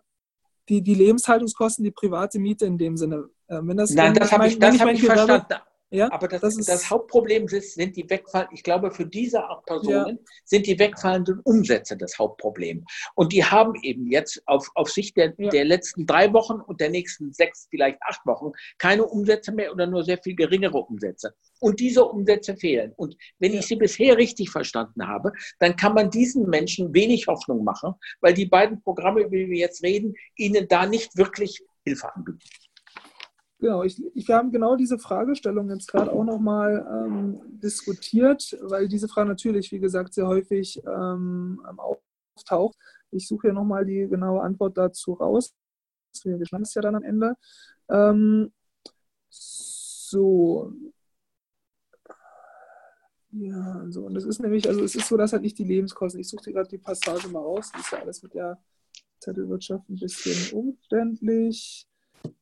die, 0.69 0.83
die 0.83 0.93
Lebenshaltungskosten, 0.93 1.83
die 1.83 1.91
private 1.91 2.37
Miete 2.37 2.65
in 2.65 2.77
dem 2.77 2.97
Sinne. 2.97 3.29
Äh, 3.47 3.61
wenn 3.63 3.77
das, 3.77 3.91
Nein, 3.91 4.13
das 4.13 4.31
habe 4.31 4.47
ich, 4.47 4.59
das 4.59 4.79
hab 4.79 4.89
ich 4.89 5.03
verstanden. 5.03 5.55
Ja, 5.93 6.09
aber 6.09 6.29
das, 6.29 6.39
das, 6.39 6.55
das 6.65 6.89
Hauptproblem 6.89 7.47
ist, 7.47 7.75
sind 7.75 7.97
die 7.97 8.09
wegfallen. 8.09 8.47
Ich 8.53 8.63
glaube, 8.63 8.91
für 8.91 9.05
diese 9.05 9.43
Art 9.43 9.65
Personen 9.65 10.17
ja. 10.17 10.31
sind 10.45 10.65
die 10.65 10.79
wegfallenden 10.79 11.41
Umsätze 11.43 11.97
das 11.97 12.17
Hauptproblem. 12.17 12.85
Und 13.15 13.33
die 13.33 13.43
haben 13.43 13.73
eben 13.83 14.07
jetzt 14.07 14.41
auf, 14.45 14.71
auf 14.75 14.89
Sicht 14.89 15.17
der, 15.17 15.33
ja. 15.37 15.49
der 15.49 15.65
letzten 15.65 16.05
drei 16.05 16.31
Wochen 16.31 16.61
und 16.61 16.79
der 16.79 16.89
nächsten 16.89 17.33
sechs, 17.33 17.67
vielleicht 17.69 18.01
acht 18.03 18.25
Wochen 18.25 18.51
keine 18.77 19.05
Umsätze 19.05 19.51
mehr 19.51 19.73
oder 19.73 19.85
nur 19.85 20.05
sehr 20.05 20.17
viel 20.17 20.35
geringere 20.35 20.77
Umsätze. 20.77 21.33
Und 21.59 21.81
diese 21.81 22.05
Umsätze 22.05 22.55
fehlen. 22.55 22.93
Und 22.95 23.17
wenn 23.39 23.53
ich 23.53 23.65
sie 23.65 23.75
bisher 23.75 24.15
richtig 24.17 24.49
verstanden 24.49 25.07
habe, 25.09 25.33
dann 25.59 25.75
kann 25.75 25.93
man 25.93 26.09
diesen 26.09 26.49
Menschen 26.49 26.93
wenig 26.93 27.27
Hoffnung 27.27 27.65
machen, 27.65 27.95
weil 28.21 28.33
die 28.33 28.45
beiden 28.45 28.81
Programme, 28.81 29.21
über 29.21 29.35
die 29.35 29.49
wir 29.49 29.59
jetzt 29.59 29.83
reden, 29.83 30.13
ihnen 30.37 30.69
da 30.69 30.85
nicht 30.85 31.17
wirklich 31.17 31.61
Hilfe 31.83 32.15
anbieten. 32.15 32.39
Genau, 33.61 33.83
ich, 33.83 34.03
ich, 34.15 34.27
wir 34.27 34.35
haben 34.37 34.51
genau 34.51 34.75
diese 34.75 34.97
Fragestellung 34.97 35.69
jetzt 35.69 35.87
gerade 35.87 36.11
auch 36.11 36.23
nochmal 36.23 36.83
ähm, 36.89 37.41
diskutiert, 37.61 38.57
weil 38.63 38.87
diese 38.87 39.07
Frage 39.07 39.29
natürlich, 39.29 39.71
wie 39.71 39.79
gesagt, 39.79 40.15
sehr 40.15 40.25
häufig 40.25 40.81
ähm, 40.83 41.61
auftaucht. 41.77 42.75
Ich 43.11 43.27
suche 43.27 43.49
hier 43.49 43.53
nochmal 43.53 43.85
die 43.85 44.07
genaue 44.07 44.41
Antwort 44.41 44.79
dazu 44.79 45.13
raus. 45.13 45.53
Wir 46.23 46.43
schneiden 46.43 46.63
es 46.63 46.73
ja 46.73 46.81
dann 46.81 46.95
am 46.95 47.03
Ende. 47.03 47.35
Ähm, 47.87 48.51
so. 49.29 50.73
Ja, 53.29 53.85
so. 53.89 54.07
Und 54.07 54.15
das 54.15 54.25
ist 54.25 54.41
nämlich, 54.41 54.67
also 54.67 54.83
es 54.83 54.95
ist 54.95 55.07
so, 55.07 55.17
dass 55.17 55.33
halt 55.33 55.43
nicht 55.43 55.59
die 55.59 55.65
Lebenskosten, 55.65 56.19
ich 56.19 56.29
suche 56.29 56.45
dir 56.45 56.53
gerade 56.53 56.69
die 56.69 56.79
Passage 56.79 57.27
mal 57.27 57.39
raus, 57.39 57.69
das 57.73 57.83
ist 57.83 57.91
ja 57.91 57.99
alles 57.99 58.23
mit 58.23 58.33
der 58.33 58.59
Zettelwirtschaft 59.19 59.87
ein 59.87 59.99
bisschen 59.99 60.57
umständlich. 60.57 61.87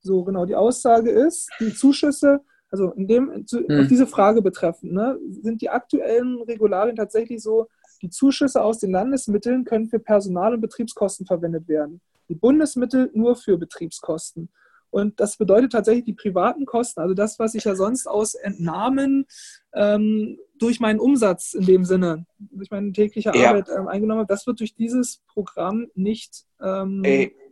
So, 0.01 0.23
genau, 0.23 0.45
die 0.45 0.55
Aussage 0.55 1.11
ist, 1.11 1.49
die 1.59 1.73
Zuschüsse, 1.73 2.41
also 2.71 2.91
in 2.91 3.07
dem, 3.07 3.45
zu, 3.47 3.59
hm. 3.59 3.81
auf 3.81 3.87
diese 3.87 4.07
Frage 4.07 4.41
betreffend, 4.41 4.93
ne, 4.93 5.17
sind 5.41 5.61
die 5.61 5.69
aktuellen 5.69 6.41
Regularien 6.41 6.95
tatsächlich 6.95 7.41
so, 7.41 7.67
die 8.01 8.09
Zuschüsse 8.09 8.63
aus 8.63 8.79
den 8.79 8.91
Landesmitteln 8.91 9.65
können 9.65 9.89
für 9.89 9.99
Personal- 9.99 10.53
und 10.53 10.61
Betriebskosten 10.61 11.25
verwendet 11.25 11.67
werden. 11.67 12.01
Die 12.29 12.35
Bundesmittel 12.35 13.09
nur 13.13 13.35
für 13.35 13.57
Betriebskosten. 13.57 14.49
Und 14.91 15.19
das 15.19 15.37
bedeutet 15.37 15.71
tatsächlich 15.71 16.05
die 16.05 16.13
privaten 16.13 16.65
Kosten, 16.65 16.99
also 16.99 17.13
das, 17.13 17.37
was 17.37 17.53
ich 17.53 17.63
ja 17.63 17.75
sonst 17.75 18.07
aus 18.07 18.33
Entnahmen 18.33 19.27
ähm, 19.73 20.39
durch 20.57 20.79
meinen 20.79 20.99
Umsatz 20.99 21.53
in 21.53 21.65
dem 21.65 21.85
Sinne, 21.85 22.25
durch 22.39 22.71
meine 22.71 22.91
tägliche 22.91 23.31
ja. 23.35 23.49
Arbeit 23.49 23.67
ähm, 23.69 23.87
eingenommen 23.87 24.21
habe, 24.21 24.33
das 24.33 24.47
wird 24.47 24.59
durch 24.59 24.73
dieses 24.73 25.21
Programm 25.27 25.87
nicht 25.93 26.45
ähm, 26.59 27.03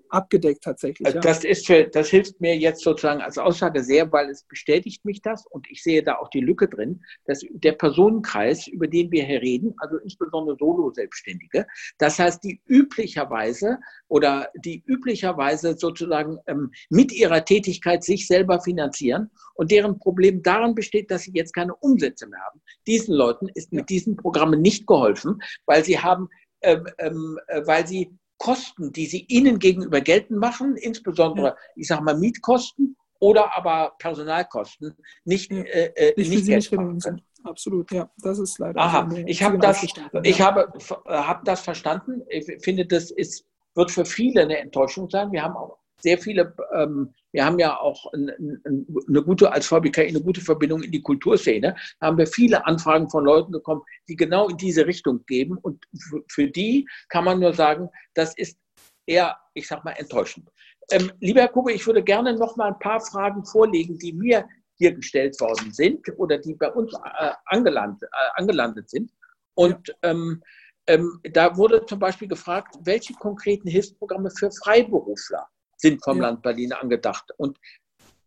abgedeckt 0.10 0.64
tatsächlich. 0.64 1.14
Ja. 1.14 1.20
Das, 1.20 1.44
ist 1.44 1.68
für, 1.68 1.86
das 1.86 2.10
hilft 2.10 2.40
mir 2.42 2.58
jetzt 2.58 2.82
sozusagen 2.82 3.22
als 3.22 3.38
Aussage 3.38 3.84
sehr, 3.84 4.12
weil 4.12 4.30
es 4.30 4.44
bestätigt 4.44 5.06
mich 5.06 5.22
das 5.22 5.46
und 5.48 5.70
ich 5.70 5.84
sehe 5.84 6.04
da 6.04 6.16
auch 6.16 6.30
die 6.30 6.42
Lücke 6.42 6.68
drin, 6.68 7.04
dass 7.26 7.46
der 7.50 7.74
Personenkreis, 7.74 8.68
über 8.68 8.88
den 8.88 9.12
wir 9.12 9.26
hier 9.26 9.42
reden, 9.42 9.74
also 9.78 9.98
insbesondere 9.98 10.58
Solo-Selbstständige, 10.58 11.68
das 11.98 12.20
heißt, 12.20 12.44
die 12.44 12.62
üblicherweise 12.66 13.80
oder 14.08 14.50
die 14.56 14.84
üblicherweise 14.86 15.76
sozusagen 15.78 16.38
ähm, 16.48 16.72
mit 16.90 17.12
ihrer 17.12 17.44
Tätigkeit 17.44 18.04
sich 18.04 18.28
selber 18.28 18.62
finanzieren 18.62 19.30
und 19.56 19.72
deren 19.72 20.00
Problem 20.00 20.44
darin 20.44 20.76
besteht, 20.76 21.12
dass 21.12 21.24
sie 21.24 21.32
jetzt 21.34 21.54
keine 21.54 21.76
Umsätze 21.76 22.28
mehr 22.28 22.40
haben. 22.40 22.62
Diesen 22.86 23.16
Leuten 23.16 23.48
ist 23.54 23.74
mit 23.74 23.90
diesen 23.90 24.16
Programmen 24.16 24.62
nicht 24.62 24.88
geholfen, 24.88 25.42
weil 25.66 25.84
sie 25.84 26.00
haben 26.00 26.30
ähm, 26.62 26.88
ähm, 26.98 27.40
äh, 27.48 27.62
weil 27.66 27.86
sie 27.86 28.12
Kosten, 28.38 28.92
die 28.92 29.08
sie 29.08 29.26
ihnen 29.28 29.60
gegenüber 29.60 30.02
geltend 30.02 30.40
machen, 30.40 30.76
insbesondere, 30.76 31.48
ja. 31.48 31.56
ich 31.76 31.88
sage 31.88 32.04
mal, 32.04 32.18
Mietkosten 32.18 32.96
oder 33.20 33.58
aber 33.58 33.96
Personalkosten, 33.98 34.96
nicht, 35.26 35.52
ja. 35.52 35.64
äh, 35.64 35.92
äh 35.96 36.14
nicht, 36.18 36.30
nicht 36.30 36.46
Geld 36.46 36.72
machen 36.72 37.00
können. 37.00 37.22
Absolut, 37.44 37.92
ja, 37.92 38.10
das 38.18 38.40
ist 38.40 38.60
leider. 38.60 38.80
Aha, 38.80 39.10
ich 39.26 39.42
habe 39.42 39.58
das, 39.58 39.84
ich 40.24 40.42
habe, 40.42 40.72
habe 41.06 41.42
das 41.46 41.62
verstanden. 41.62 42.24
Ich 42.30 42.46
finde, 42.62 42.86
das 42.86 43.12
ist, 43.12 43.46
wird 43.74 43.92
für 43.92 44.06
viele 44.06 44.42
eine 44.42 44.58
Enttäuschung 44.58 45.10
sein. 45.10 45.32
Wir 45.32 45.44
haben 45.44 45.56
auch 45.56 45.78
sehr 46.02 46.18
viele, 46.18 46.56
ähm, 46.74 47.14
wir 47.32 47.46
haben 47.46 47.60
ja 47.60 47.78
auch 47.80 48.12
ein, 48.14 48.30
ein, 48.30 48.86
eine 49.08 49.24
gute, 49.24 49.52
als 49.52 49.68
VBKI 49.68 50.08
eine 50.08 50.22
gute 50.22 50.42
Verbindung 50.42 50.84
in 50.84 50.92
die 50.92 51.02
Kulturszene, 51.02 51.76
da 52.00 52.08
haben 52.08 52.18
wir 52.18 52.28
viele 52.28 52.66
Anfragen 52.66 53.10
von 53.10 53.26
Leuten 53.26 53.52
bekommen, 53.52 53.82
die 54.08 54.16
genau 54.16 54.48
in 54.48 54.58
diese 54.58 54.86
Richtung 54.86 55.26
geben. 55.26 55.58
Und 55.58 55.86
für 56.30 56.48
die 56.48 56.88
kann 57.10 57.24
man 57.24 57.40
nur 57.40 57.54
sagen, 57.54 57.90
das 58.14 58.38
ist 58.38 58.58
eher, 59.06 59.38
ich 59.54 59.68
sag 59.68 59.84
mal, 59.84 59.92
enttäuschend. 59.92 60.50
Ähm, 60.92 61.12
lieber 61.20 61.42
Herr 61.42 61.50
Kube, 61.50 61.74
ich 61.74 61.86
würde 61.86 62.04
gerne 62.04 62.34
noch 62.38 62.56
mal 62.56 62.70
ein 62.70 62.80
paar 62.80 63.02
Fragen 63.02 63.44
vorlegen, 63.46 63.98
die 63.98 64.14
mir 64.14 64.48
hier 64.78 64.94
gestellt 64.94 65.40
worden 65.42 65.74
sind 65.74 66.08
oder 66.18 66.38
die 66.38 66.54
bei 66.54 66.72
uns 66.72 66.94
äh, 66.94 67.32
angelandet, 67.46 68.04
äh, 68.04 68.40
angelandet 68.40 68.90
sind. 68.90 69.12
Und 69.56 69.94
ähm, 70.04 70.42
ähm, 70.88 71.20
da 71.34 71.58
wurde 71.58 71.86
zum 71.86 72.00
Beispiel 72.00 72.28
gefragt, 72.28 72.76
welche 72.84 73.14
konkreten 73.14 73.68
Hilfsprogramme 73.68 74.30
für 74.32 74.52
Freiberufler 74.52 75.48
sind 75.78 76.04
vom 76.04 76.18
ja. 76.18 76.24
Land 76.24 76.42
Berlin 76.42 76.74
angedacht. 76.74 77.32
Und 77.38 77.58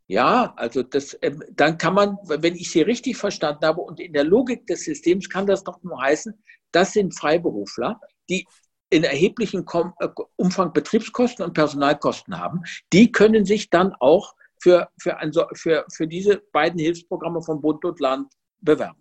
ja, 0.07 0.55
also 0.57 0.83
das, 0.83 1.17
ähm, 1.23 1.43
dann 1.53 1.79
kann 1.79 1.95
man, 1.95 2.19
wenn 2.25 2.57
ich 2.57 2.71
Sie 2.71 2.83
richtig 2.83 3.17
verstanden 3.17 3.65
habe 3.65 3.81
und 3.81 4.01
in 4.01 4.13
der 4.13 4.25
Logik 4.25 4.67
des 4.67 4.85
Systems 4.85 5.29
kann 5.29 5.47
das 5.47 5.63
doch 5.63 5.83
nur 5.83 6.01
heißen, 6.01 6.35
das 6.73 6.93
sind 6.93 7.17
Freiberufler, 7.17 8.01
die 8.29 8.47
in 8.91 9.05
erheblichem 9.05 9.65
äh, 10.01 10.09
Umfang 10.37 10.73
Betriebskosten 10.73 11.45
und 11.45 11.55
Personalkosten 11.55 12.39
haben. 12.39 12.63
Die 12.93 13.13
können 13.13 13.45
sich 13.45 13.71
dann 13.71 13.95
auch 14.01 14.35
für, 14.61 14.89
für, 14.99 15.17
ein, 15.19 15.33
für, 15.55 15.85
für 15.93 16.07
diese 16.07 16.43
beiden 16.53 16.79
Hilfsprogramme 16.79 17.43
von 17.43 17.61
Bund 17.61 17.85
und 17.85 18.01
Land 18.01 18.33
bewerben. 18.61 19.01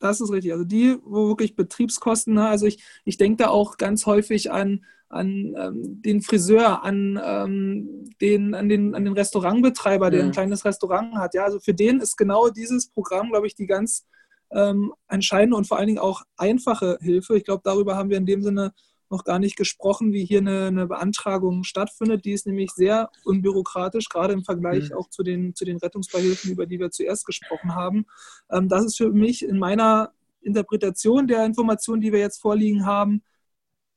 Das 0.00 0.20
ist 0.20 0.32
richtig. 0.32 0.52
Also 0.52 0.64
die, 0.64 0.96
wo 1.04 1.28
wirklich 1.28 1.54
Betriebskosten, 1.54 2.34
ne, 2.34 2.48
also 2.48 2.66
ich, 2.66 2.82
ich 3.04 3.18
denke 3.18 3.44
da 3.44 3.50
auch 3.50 3.76
ganz 3.76 4.06
häufig 4.06 4.50
an, 4.50 4.84
an 5.08 5.54
ähm, 5.56 6.02
den 6.02 6.22
Friseur, 6.22 6.82
an, 6.82 7.20
ähm, 7.22 8.04
den, 8.20 8.54
an, 8.54 8.68
den, 8.68 8.94
an 8.94 9.04
den 9.04 9.12
Restaurantbetreiber, 9.12 10.10
der 10.10 10.22
mhm. 10.22 10.28
ein 10.28 10.32
kleines 10.32 10.64
Restaurant 10.64 11.14
hat. 11.16 11.34
Ja, 11.34 11.44
also 11.44 11.60
für 11.60 11.74
den 11.74 12.00
ist 12.00 12.16
genau 12.16 12.48
dieses 12.48 12.88
Programm, 12.90 13.30
glaube 13.30 13.46
ich, 13.46 13.54
die 13.54 13.66
ganz 13.66 14.06
ähm, 14.52 14.92
entscheidende 15.08 15.56
und 15.56 15.66
vor 15.66 15.78
allen 15.78 15.88
Dingen 15.88 15.98
auch 15.98 16.22
einfache 16.36 16.98
Hilfe. 17.00 17.36
Ich 17.36 17.44
glaube, 17.44 17.62
darüber 17.64 17.96
haben 17.96 18.10
wir 18.10 18.16
in 18.16 18.26
dem 18.26 18.42
Sinne 18.42 18.72
noch 19.10 19.24
gar 19.24 19.38
nicht 19.38 19.56
gesprochen, 19.56 20.12
wie 20.12 20.24
hier 20.24 20.38
eine, 20.38 20.66
eine 20.66 20.86
Beantragung 20.86 21.64
stattfindet. 21.64 22.24
Die 22.24 22.32
ist 22.32 22.46
nämlich 22.46 22.70
sehr 22.70 23.10
unbürokratisch, 23.24 24.08
gerade 24.08 24.32
im 24.32 24.44
Vergleich 24.44 24.90
mhm. 24.90 24.96
auch 24.96 25.10
zu 25.10 25.22
den, 25.22 25.54
zu 25.54 25.64
den 25.64 25.78
Rettungsbeihilfen, 25.78 26.52
über 26.52 26.66
die 26.66 26.78
wir 26.78 26.90
zuerst 26.90 27.26
gesprochen 27.26 27.74
haben. 27.74 28.06
Ähm, 28.50 28.68
das 28.68 28.84
ist 28.84 28.96
für 28.96 29.10
mich 29.10 29.44
in 29.44 29.58
meiner 29.58 30.12
Interpretation 30.40 31.26
der 31.26 31.44
Informationen, 31.44 32.00
die 32.00 32.12
wir 32.12 32.20
jetzt 32.20 32.40
vorliegen 32.40 32.86
haben, 32.86 33.22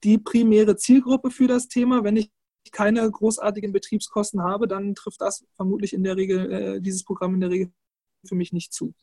die 0.03 0.17
primäre 0.17 0.75
Zielgruppe 0.75 1.31
für 1.31 1.47
das 1.47 1.67
Thema. 1.67 2.03
Wenn 2.03 2.17
ich 2.17 2.31
keine 2.71 3.09
großartigen 3.09 3.71
Betriebskosten 3.71 4.41
habe, 4.41 4.67
dann 4.67 4.95
trifft 4.95 5.21
das 5.21 5.45
vermutlich 5.55 5.93
in 5.93 6.03
der 6.03 6.17
Regel, 6.17 6.51
äh, 6.51 6.81
dieses 6.81 7.03
Programm 7.03 7.35
in 7.35 7.41
der 7.41 7.51
Regel 7.51 7.71
für 8.25 8.35
mich 8.35 8.51
nicht 8.51 8.73
zu. 8.73 8.93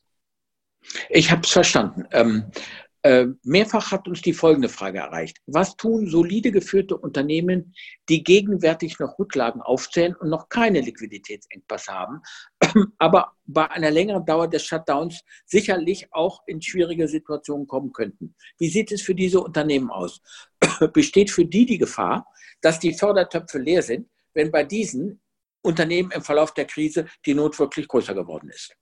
Ich 1.09 1.31
habe 1.31 1.41
es 1.43 1.51
verstanden. 1.51 2.05
Ähm, 2.11 2.45
äh, 2.49 2.59
mehrfach 3.03 3.91
hat 3.91 4.07
uns 4.07 4.21
die 4.21 4.33
folgende 4.33 4.69
Frage 4.69 4.99
erreicht. 4.99 5.37
Was 5.47 5.75
tun 5.75 6.07
solide 6.07 6.51
geführte 6.51 6.95
Unternehmen, 6.95 7.73
die 8.09 8.23
gegenwärtig 8.23 8.99
noch 8.99 9.17
Rücklagen 9.17 9.61
aufzählen 9.61 10.15
und 10.15 10.29
noch 10.29 10.49
keine 10.49 10.81
Liquiditätsengpass 10.81 11.87
haben, 11.87 12.21
aber 12.99 13.33
bei 13.45 13.69
einer 13.71 13.89
längeren 13.89 14.25
Dauer 14.25 14.47
des 14.47 14.65
Shutdowns 14.65 15.23
sicherlich 15.45 16.13
auch 16.13 16.43
in 16.45 16.61
schwierige 16.61 17.07
Situationen 17.07 17.65
kommen 17.65 17.91
könnten? 17.91 18.35
Wie 18.59 18.69
sieht 18.69 18.91
es 18.91 19.01
für 19.01 19.15
diese 19.15 19.41
Unternehmen 19.41 19.89
aus? 19.89 20.21
Besteht 20.93 21.31
für 21.31 21.45
die 21.45 21.65
die 21.65 21.79
Gefahr, 21.79 22.27
dass 22.61 22.79
die 22.79 22.93
Fördertöpfe 22.93 23.57
leer 23.57 23.81
sind, 23.81 24.09
wenn 24.33 24.51
bei 24.51 24.63
diesen 24.63 25.21
Unternehmen 25.63 26.11
im 26.11 26.21
Verlauf 26.21 26.53
der 26.53 26.65
Krise 26.65 27.07
die 27.25 27.33
Not 27.33 27.57
wirklich 27.59 27.87
größer 27.87 28.13
geworden 28.13 28.49
ist? 28.49 28.75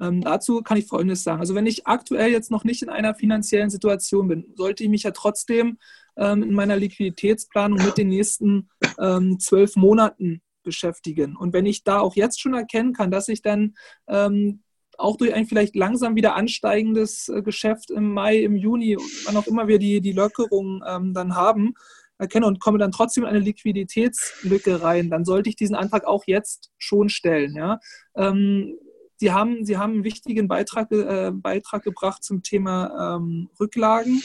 Ähm, 0.00 0.20
dazu 0.20 0.62
kann 0.62 0.76
ich 0.76 0.86
Folgendes 0.86 1.22
sagen. 1.22 1.40
Also 1.40 1.54
wenn 1.54 1.66
ich 1.66 1.86
aktuell 1.86 2.30
jetzt 2.30 2.50
noch 2.50 2.64
nicht 2.64 2.82
in 2.82 2.88
einer 2.88 3.14
finanziellen 3.14 3.70
Situation 3.70 4.28
bin, 4.28 4.52
sollte 4.56 4.82
ich 4.82 4.90
mich 4.90 5.04
ja 5.04 5.12
trotzdem 5.12 5.78
ähm, 6.16 6.42
in 6.42 6.54
meiner 6.54 6.76
Liquiditätsplanung 6.76 7.84
mit 7.84 7.96
den 7.96 8.08
nächsten 8.08 8.68
ähm, 8.98 9.38
zwölf 9.38 9.76
Monaten 9.76 10.42
beschäftigen. 10.62 11.36
Und 11.36 11.52
wenn 11.52 11.66
ich 11.66 11.84
da 11.84 12.00
auch 12.00 12.16
jetzt 12.16 12.40
schon 12.40 12.54
erkennen 12.54 12.92
kann, 12.92 13.10
dass 13.10 13.28
ich 13.28 13.42
dann 13.42 13.74
ähm, 14.08 14.62
auch 14.98 15.16
durch 15.16 15.34
ein 15.34 15.46
vielleicht 15.46 15.76
langsam 15.76 16.16
wieder 16.16 16.34
ansteigendes 16.34 17.28
äh, 17.28 17.42
Geschäft 17.42 17.90
im 17.90 18.12
Mai, 18.12 18.38
im 18.38 18.56
Juni, 18.56 18.96
wann 19.24 19.36
auch 19.36 19.46
immer 19.46 19.68
wir 19.68 19.78
die, 19.78 20.00
die 20.00 20.12
Lockerung 20.12 20.82
ähm, 20.86 21.14
dann 21.14 21.34
haben, 21.34 21.74
erkenne 22.18 22.46
und 22.46 22.60
komme 22.60 22.78
dann 22.78 22.92
trotzdem 22.92 23.24
in 23.24 23.30
eine 23.30 23.40
Liquiditätslücke 23.40 24.82
rein, 24.82 25.10
dann 25.10 25.24
sollte 25.24 25.50
ich 25.50 25.56
diesen 25.56 25.74
Antrag 25.74 26.04
auch 26.06 26.24
jetzt 26.26 26.70
schon 26.78 27.08
stellen. 27.08 27.56
Ja? 27.56 27.80
Ähm, 28.16 28.76
Sie 29.16 29.32
haben, 29.32 29.64
Sie 29.64 29.76
haben 29.78 29.94
einen 29.94 30.04
wichtigen 30.04 30.48
Beitrag, 30.48 30.90
äh, 30.90 31.30
Beitrag 31.32 31.82
gebracht 31.82 32.24
zum 32.24 32.42
Thema 32.42 33.16
ähm, 33.16 33.48
Rücklagen. 33.60 34.22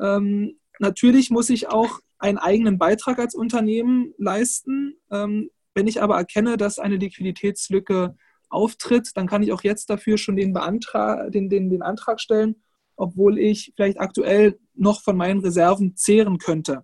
Ähm, 0.00 0.58
natürlich 0.78 1.30
muss 1.30 1.50
ich 1.50 1.68
auch 1.68 2.00
einen 2.18 2.38
eigenen 2.38 2.78
Beitrag 2.78 3.18
als 3.18 3.34
Unternehmen 3.34 4.14
leisten. 4.18 4.94
Ähm, 5.10 5.50
wenn 5.74 5.86
ich 5.86 6.02
aber 6.02 6.16
erkenne, 6.16 6.56
dass 6.56 6.78
eine 6.78 6.96
Liquiditätslücke 6.96 8.14
auftritt, 8.48 9.10
dann 9.14 9.26
kann 9.26 9.42
ich 9.42 9.52
auch 9.52 9.62
jetzt 9.62 9.90
dafür 9.90 10.18
schon 10.18 10.36
den, 10.36 10.52
Beantrag, 10.52 11.30
den, 11.32 11.48
den, 11.48 11.70
den 11.70 11.82
Antrag 11.82 12.20
stellen, 12.20 12.56
obwohl 12.96 13.38
ich 13.38 13.72
vielleicht 13.76 13.98
aktuell 14.00 14.58
noch 14.74 15.02
von 15.02 15.16
meinen 15.16 15.40
Reserven 15.40 15.96
zehren 15.96 16.38
könnte. 16.38 16.82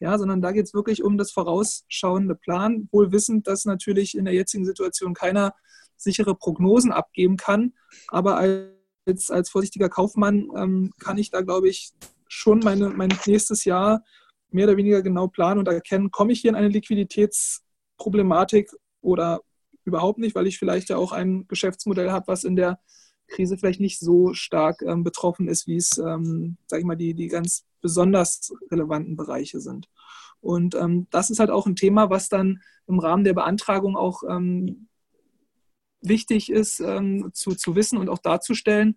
Ja, 0.00 0.16
sondern 0.16 0.40
da 0.40 0.52
geht 0.52 0.64
es 0.64 0.74
wirklich 0.74 1.02
um 1.02 1.18
das 1.18 1.32
vorausschauende 1.32 2.36
Plan, 2.36 2.88
wohl 2.92 3.10
wissend, 3.10 3.48
dass 3.48 3.64
natürlich 3.64 4.16
in 4.16 4.26
der 4.26 4.34
jetzigen 4.34 4.64
Situation 4.64 5.12
keiner 5.12 5.54
sichere 5.98 6.34
Prognosen 6.34 6.92
abgeben 6.92 7.36
kann. 7.36 7.74
Aber 8.08 8.38
als, 8.38 9.30
als 9.30 9.50
vorsichtiger 9.50 9.88
Kaufmann 9.88 10.48
ähm, 10.56 10.92
kann 10.98 11.18
ich 11.18 11.30
da, 11.30 11.42
glaube 11.42 11.68
ich, 11.68 11.92
schon 12.28 12.60
meine, 12.60 12.90
mein 12.90 13.12
nächstes 13.26 13.64
Jahr 13.64 14.04
mehr 14.50 14.66
oder 14.66 14.76
weniger 14.76 15.02
genau 15.02 15.28
planen 15.28 15.58
und 15.58 15.68
erkennen, 15.68 16.10
komme 16.10 16.32
ich 16.32 16.40
hier 16.40 16.50
in 16.50 16.56
eine 16.56 16.68
Liquiditätsproblematik 16.68 18.70
oder 19.00 19.40
überhaupt 19.84 20.18
nicht, 20.18 20.34
weil 20.34 20.46
ich 20.46 20.58
vielleicht 20.58 20.90
ja 20.90 20.96
auch 20.96 21.12
ein 21.12 21.46
Geschäftsmodell 21.48 22.10
habe, 22.10 22.28
was 22.28 22.44
in 22.44 22.56
der 22.56 22.78
Krise 23.26 23.58
vielleicht 23.58 23.80
nicht 23.80 23.98
so 23.98 24.32
stark 24.32 24.82
ähm, 24.82 25.04
betroffen 25.04 25.48
ist, 25.48 25.66
wie 25.66 25.76
es, 25.76 25.98
ähm, 25.98 26.56
sage 26.66 26.80
ich 26.80 26.86
mal, 26.86 26.96
die, 26.96 27.14
die 27.14 27.28
ganz 27.28 27.66
besonders 27.80 28.52
relevanten 28.70 29.16
Bereiche 29.16 29.60
sind. 29.60 29.88
Und 30.40 30.74
ähm, 30.74 31.06
das 31.10 31.30
ist 31.30 31.38
halt 31.38 31.50
auch 31.50 31.66
ein 31.66 31.76
Thema, 31.76 32.10
was 32.10 32.28
dann 32.28 32.62
im 32.86 32.98
Rahmen 32.98 33.24
der 33.24 33.34
Beantragung 33.34 33.96
auch 33.96 34.22
ähm, 34.28 34.87
wichtig 36.00 36.50
ist 36.50 36.80
ähm, 36.80 37.30
zu, 37.32 37.54
zu 37.54 37.74
wissen 37.74 37.98
und 37.98 38.08
auch 38.08 38.18
darzustellen, 38.18 38.96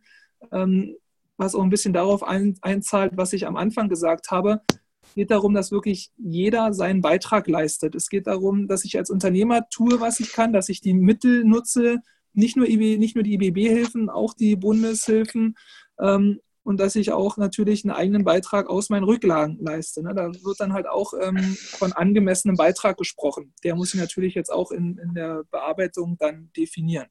ähm, 0.52 0.96
was 1.38 1.56
auch 1.56 1.64
ein 1.64 1.70
bisschen 1.70 1.94
darauf 1.94 2.24
ein, 2.24 2.58
einzahlt, 2.62 3.14
was 3.16 3.34
ich 3.34 3.48
am 3.48 3.56
Anfang 3.56 3.90
gesagt 3.90 4.32
habe. 4.32 4.62
Es 5.04 5.16
geht 5.16 5.32
darum, 5.32 5.54
dass 5.54 5.72
wirklich 5.72 6.12
jeder 6.18 6.74
seinen 6.74 7.02
Beitrag 7.02 7.48
leistet. 7.48 7.96
Es 7.96 8.10
geht 8.10 8.28
darum, 8.28 8.68
dass 8.68 8.86
ich 8.86 8.98
als 8.98 9.10
Unternehmer 9.10 9.68
tue, 9.70 10.00
was 10.00 10.20
ich 10.20 10.32
kann, 10.32 10.54
dass 10.54 10.70
ich 10.70 10.82
die 10.82 10.94
Mittel 10.94 11.44
nutze, 11.44 11.98
nicht 12.34 12.56
nur, 12.56 12.68
IB, 12.68 12.98
nicht 12.98 13.16
nur 13.16 13.24
die 13.24 13.34
IBB-Hilfen, 13.34 14.10
auch 14.10 14.34
die 14.34 14.56
Bundeshilfen 14.56 15.56
ähm, 16.00 16.40
und 16.72 16.80
dass 16.80 16.96
ich 16.96 17.12
auch 17.12 17.36
natürlich 17.36 17.84
einen 17.84 17.92
eigenen 17.92 18.24
Beitrag 18.24 18.70
aus 18.70 18.90
meinen 18.90 19.04
Rücklagen 19.04 19.58
leiste. 19.60 20.02
Ne? 20.02 20.16
Da 20.16 20.32
wird 20.34 20.60
dann 20.60 20.72
halt 20.72 20.88
auch 20.88 21.14
ähm, 21.20 21.58
von 21.58 21.92
angemessenem 21.92 22.56
Beitrag 22.56 22.96
gesprochen. 22.96 23.54
Der 23.66 23.76
muss 23.76 23.94
ich 23.94 24.00
natürlich 24.00 24.36
jetzt 24.36 24.52
auch 24.52 24.72
in, 24.72 24.98
in 24.98 25.14
der 25.14 25.44
Bearbeitung 25.52 26.16
dann 26.18 26.50
definieren. 26.56 27.08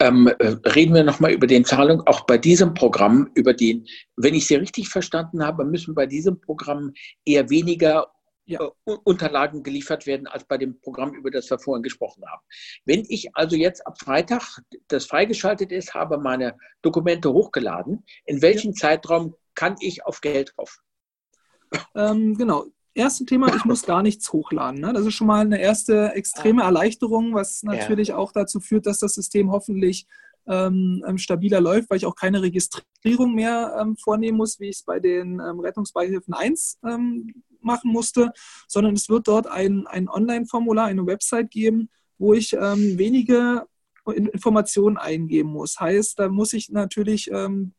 Ähm, 0.00 0.32
äh, 0.38 0.56
reden 0.70 0.94
wir 0.94 1.04
nochmal 1.04 1.32
über 1.32 1.46
den 1.46 1.66
Zahlungen. 1.66 2.06
Auch 2.06 2.22
bei 2.22 2.38
diesem 2.38 2.72
Programm, 2.72 3.30
über 3.34 3.52
den, 3.52 3.86
wenn 4.16 4.32
ich 4.32 4.46
Sie 4.46 4.54
richtig 4.54 4.88
verstanden 4.88 5.44
habe, 5.44 5.66
müssen 5.66 5.94
bei 5.94 6.06
diesem 6.06 6.40
Programm 6.40 6.94
eher 7.26 7.50
weniger 7.50 8.13
ja. 8.46 8.60
Äh, 8.86 8.96
Unterlagen 9.04 9.62
geliefert 9.62 10.06
werden 10.06 10.26
als 10.26 10.44
bei 10.44 10.58
dem 10.58 10.80
Programm, 10.80 11.14
über 11.14 11.30
das 11.30 11.50
wir 11.50 11.58
vorhin 11.58 11.82
gesprochen 11.82 12.24
haben. 12.26 12.42
Wenn 12.84 13.04
ich 13.08 13.34
also 13.34 13.56
jetzt 13.56 13.86
ab 13.86 13.98
Freitag, 14.00 14.60
das 14.88 15.06
freigeschaltet 15.06 15.72
ist, 15.72 15.94
habe 15.94 16.18
meine 16.18 16.56
Dokumente 16.82 17.32
hochgeladen, 17.32 18.04
in 18.24 18.42
welchem 18.42 18.72
ja. 18.72 18.76
Zeitraum 18.76 19.34
kann 19.54 19.76
ich 19.80 20.04
auf 20.04 20.20
Geld 20.20 20.52
drauf? 20.56 20.80
Ähm, 21.94 22.36
genau. 22.36 22.66
Erste 22.96 23.24
Thema, 23.24 23.52
ich 23.56 23.64
muss 23.64 23.82
gar 23.82 24.02
nichts 24.04 24.32
hochladen. 24.32 24.80
Ne? 24.80 24.92
Das 24.92 25.04
ist 25.04 25.14
schon 25.14 25.26
mal 25.26 25.40
eine 25.40 25.60
erste 25.60 26.12
extreme 26.12 26.62
ah. 26.62 26.66
Erleichterung, 26.66 27.34
was 27.34 27.64
natürlich 27.64 28.08
ja. 28.08 28.16
auch 28.16 28.30
dazu 28.30 28.60
führt, 28.60 28.86
dass 28.86 29.00
das 29.00 29.14
System 29.14 29.50
hoffentlich 29.50 30.06
ähm, 30.46 31.04
ähm, 31.06 31.18
stabiler 31.18 31.60
läuft, 31.60 31.90
weil 31.90 31.96
ich 31.96 32.06
auch 32.06 32.14
keine 32.14 32.42
Registrierung 32.42 33.34
mehr 33.34 33.76
ähm, 33.80 33.96
vornehmen 33.96 34.36
muss, 34.36 34.60
wie 34.60 34.68
ich 34.68 34.76
es 34.76 34.84
bei 34.84 35.00
den 35.00 35.40
ähm, 35.40 35.58
Rettungsbeihilfen 35.58 36.34
1 36.34 36.78
ähm, 36.86 37.42
machen 37.64 37.92
musste, 37.92 38.32
sondern 38.68 38.94
es 38.94 39.08
wird 39.08 39.28
dort 39.28 39.46
ein, 39.46 39.86
ein 39.86 40.08
Online-Formular, 40.08 40.86
eine 40.86 41.06
Website 41.06 41.50
geben, 41.50 41.88
wo 42.18 42.34
ich 42.34 42.52
ähm, 42.52 42.98
wenige 42.98 43.66
Informationen 44.06 44.98
eingeben 44.98 45.50
muss. 45.50 45.80
Heißt, 45.80 46.18
da 46.18 46.28
muss 46.28 46.52
ich 46.52 46.68
natürlich 46.68 47.30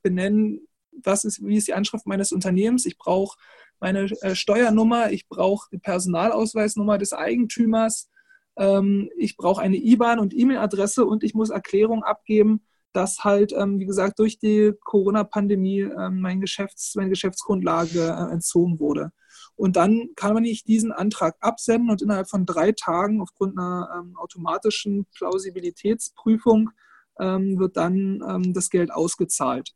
benennen, 0.01 0.67
was 1.03 1.23
ist, 1.23 1.45
wie 1.45 1.57
ist 1.57 1.67
die 1.67 1.73
Anschrift 1.73 2.07
meines 2.07 2.31
Unternehmens. 2.31 2.85
Ich 2.85 2.97
brauche 2.97 3.37
meine 3.79 4.05
äh, 4.21 4.35
Steuernummer, 4.35 5.11
ich 5.11 5.27
brauche 5.27 5.67
die 5.71 5.77
Personalausweisnummer 5.77 6.97
des 6.97 7.13
Eigentümers, 7.13 8.09
ähm, 8.57 9.09
ich 9.17 9.37
brauche 9.37 9.61
eine 9.61 9.77
IBAN 9.77 10.19
und 10.19 10.33
E-Mail-Adresse 10.33 11.05
und 11.05 11.23
ich 11.23 11.33
muss 11.33 11.49
Erklärung 11.49 12.03
abgeben, 12.03 12.65
dass 12.93 13.23
halt, 13.23 13.51
ähm, 13.51 13.79
wie 13.79 13.85
gesagt, 13.85 14.19
durch 14.19 14.39
die 14.39 14.71
Corona-Pandemie 14.81 15.81
ähm, 15.81 16.21
mein 16.21 16.39
Geschäfts-, 16.39 16.95
meine 16.95 17.09
Geschäftsgrundlage 17.09 17.99
äh, 17.99 18.33
entzogen 18.33 18.79
wurde. 18.79 19.11
Und 19.55 19.77
dann 19.77 20.09
kann 20.15 20.33
man 20.33 20.43
nicht 20.43 20.67
diesen 20.67 20.91
Antrag 20.91 21.37
absenden 21.39 21.89
und 21.89 22.01
innerhalb 22.01 22.29
von 22.29 22.45
drei 22.45 22.73
Tagen 22.73 23.21
aufgrund 23.21 23.57
einer 23.57 23.89
ähm, 23.97 24.17
automatischen 24.17 25.05
Plausibilitätsprüfung 25.15 26.71
ähm, 27.19 27.57
wird 27.57 27.77
dann 27.77 28.21
ähm, 28.27 28.53
das 28.53 28.69
Geld 28.69 28.91
ausgezahlt. 28.91 29.73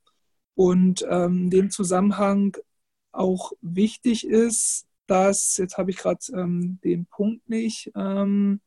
Und 0.55 1.05
ähm, 1.09 1.43
in 1.43 1.49
dem 1.49 1.71
Zusammenhang 1.71 2.57
auch 3.11 3.53
wichtig 3.61 4.27
ist, 4.27 4.85
dass, 5.07 5.57
jetzt 5.57 5.77
habe 5.77 5.91
ich 5.91 5.97
gerade 5.97 6.19
ähm, 6.33 6.79
den 6.83 7.05
Punkt 7.05 7.47
nicht, 7.49 7.91
ähm, 7.95 8.61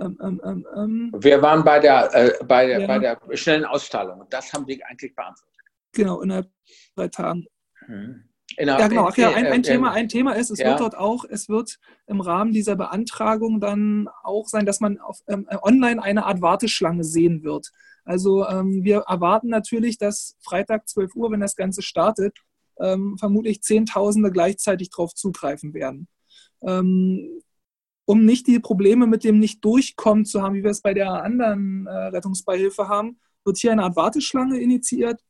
ähm, 0.00 0.40
ähm, 0.44 0.66
ähm, 0.74 1.12
Wir 1.18 1.42
waren 1.42 1.62
bei 1.62 1.78
der, 1.78 2.10
äh, 2.14 2.44
bei, 2.44 2.66
der, 2.66 2.80
ja. 2.80 2.86
bei 2.86 2.98
der 2.98 3.36
schnellen 3.36 3.66
Auszahlung. 3.66 4.26
Das 4.30 4.52
haben 4.52 4.64
Sie 4.66 4.82
eigentlich 4.82 5.14
beantwortet. 5.14 5.58
Genau, 5.92 6.22
innerhalb 6.22 6.50
drei 6.96 7.08
Tagen. 7.08 7.46
Hm. 7.86 8.29
Ja, 8.58 8.88
genau. 8.88 9.08
Ach 9.08 9.16
ja, 9.16 9.30
ein, 9.30 9.46
ein, 9.46 9.62
Thema, 9.62 9.92
ein 9.92 10.08
Thema 10.08 10.32
ist, 10.32 10.50
es 10.50 10.58
ja. 10.58 10.70
wird 10.70 10.80
dort 10.80 10.96
auch, 10.96 11.24
es 11.28 11.48
wird 11.48 11.78
im 12.06 12.20
Rahmen 12.20 12.52
dieser 12.52 12.76
Beantragung 12.76 13.60
dann 13.60 14.08
auch 14.22 14.46
sein, 14.48 14.66
dass 14.66 14.80
man 14.80 14.98
auf, 14.98 15.20
ähm, 15.28 15.46
online 15.62 16.02
eine 16.02 16.26
Art 16.26 16.42
Warteschlange 16.42 17.04
sehen 17.04 17.42
wird. 17.42 17.70
Also 18.04 18.46
ähm, 18.48 18.82
wir 18.82 19.04
erwarten 19.08 19.48
natürlich, 19.48 19.98
dass 19.98 20.36
Freitag 20.40 20.88
12 20.88 21.14
Uhr, 21.14 21.30
wenn 21.30 21.40
das 21.40 21.56
Ganze 21.56 21.82
startet, 21.82 22.38
ähm, 22.80 23.16
vermutlich 23.18 23.62
Zehntausende 23.62 24.30
gleichzeitig 24.30 24.90
darauf 24.90 25.14
zugreifen 25.14 25.74
werden. 25.74 26.08
Ähm, 26.62 27.42
um 28.06 28.24
nicht 28.24 28.46
die 28.46 28.58
Probleme 28.58 29.06
mit 29.06 29.22
dem 29.22 29.38
Nicht-Durchkommen 29.38 30.24
zu 30.24 30.42
haben, 30.42 30.54
wie 30.54 30.64
wir 30.64 30.70
es 30.70 30.80
bei 30.80 30.94
der 30.94 31.22
anderen 31.22 31.86
äh, 31.86 31.90
Rettungsbeihilfe 31.90 32.88
haben, 32.88 33.20
wird 33.44 33.58
hier 33.58 33.72
eine 33.72 33.84
Art 33.84 33.96
Warteschlange 33.96 34.58
initiiert, 34.58 35.20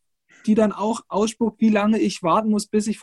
die 0.46 0.54
dann 0.54 0.72
auch 0.72 1.02
ausspuckt, 1.08 1.60
wie 1.60 1.70
lange 1.70 1.98
ich 1.98 2.22
warten 2.22 2.50
muss, 2.50 2.66
bis 2.66 2.86
ich 2.86 3.00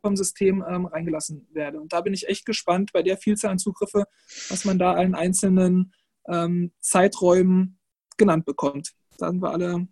vom 0.00 0.16
System 0.16 0.64
ähm, 0.68 0.86
reingelassen 0.86 1.48
werde. 1.52 1.80
Und 1.80 1.92
da 1.92 2.02
bin 2.02 2.12
ich 2.12 2.28
echt 2.28 2.44
gespannt 2.44 2.92
bei 2.92 3.02
der 3.02 3.16
Vielzahl 3.16 3.52
an 3.52 3.58
Zugriffe, 3.58 4.04
was 4.50 4.64
man 4.64 4.78
da 4.78 4.92
allen 4.92 5.14
einzelnen 5.14 5.94
ähm, 6.28 6.72
Zeiträumen 6.80 7.78
genannt 8.18 8.44
bekommt. 8.44 8.92
Da 9.18 9.30
sind 9.30 9.42
wir 9.42 9.50
alle 9.50 9.88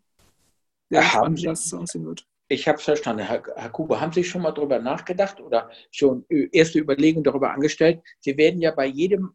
sehr 0.91 1.01
gespannt, 1.01 1.39
wie 1.39 1.45
das 1.45 1.73
aussehen 1.73 2.05
wird. 2.05 2.27
Ich 2.49 2.69
habe 2.69 2.77
es 2.77 2.85
verstanden. 2.85 3.25
Herr, 3.25 3.43
Herr 3.57 3.71
Kuba, 3.71 4.01
haben 4.01 4.13
Sie 4.13 4.23
schon 4.23 4.43
mal 4.43 4.53
darüber 4.53 4.79
nachgedacht 4.79 5.41
oder 5.41 5.71
schon 5.91 6.27
erste 6.29 6.79
Überlegungen 6.79 7.25
darüber 7.25 7.51
angestellt? 7.51 8.03
Sie 8.21 8.37
werden 8.37 8.61
ja 8.61 8.73
bei 8.73 8.85
jedem, 8.87 9.33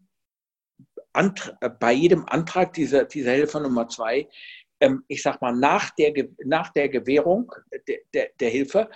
Antrag, 1.14 1.58
äh, 1.62 1.70
bei 1.70 1.94
jedem 1.94 2.26
Antrag 2.28 2.74
dieser, 2.74 3.06
dieser 3.06 3.32
Hilfe 3.32 3.60
Nummer 3.60 3.88
zwei, 3.88 4.30
ähm, 4.80 5.04
ich 5.08 5.22
sag 5.22 5.42
mal, 5.42 5.54
nach 5.54 5.92
der, 5.92 6.14
nach 6.46 6.72
der 6.74 6.90
Gewährung 6.90 7.52
der, 7.88 8.00
der, 8.14 8.30
der 8.40 8.50
Hilfe 8.50 8.90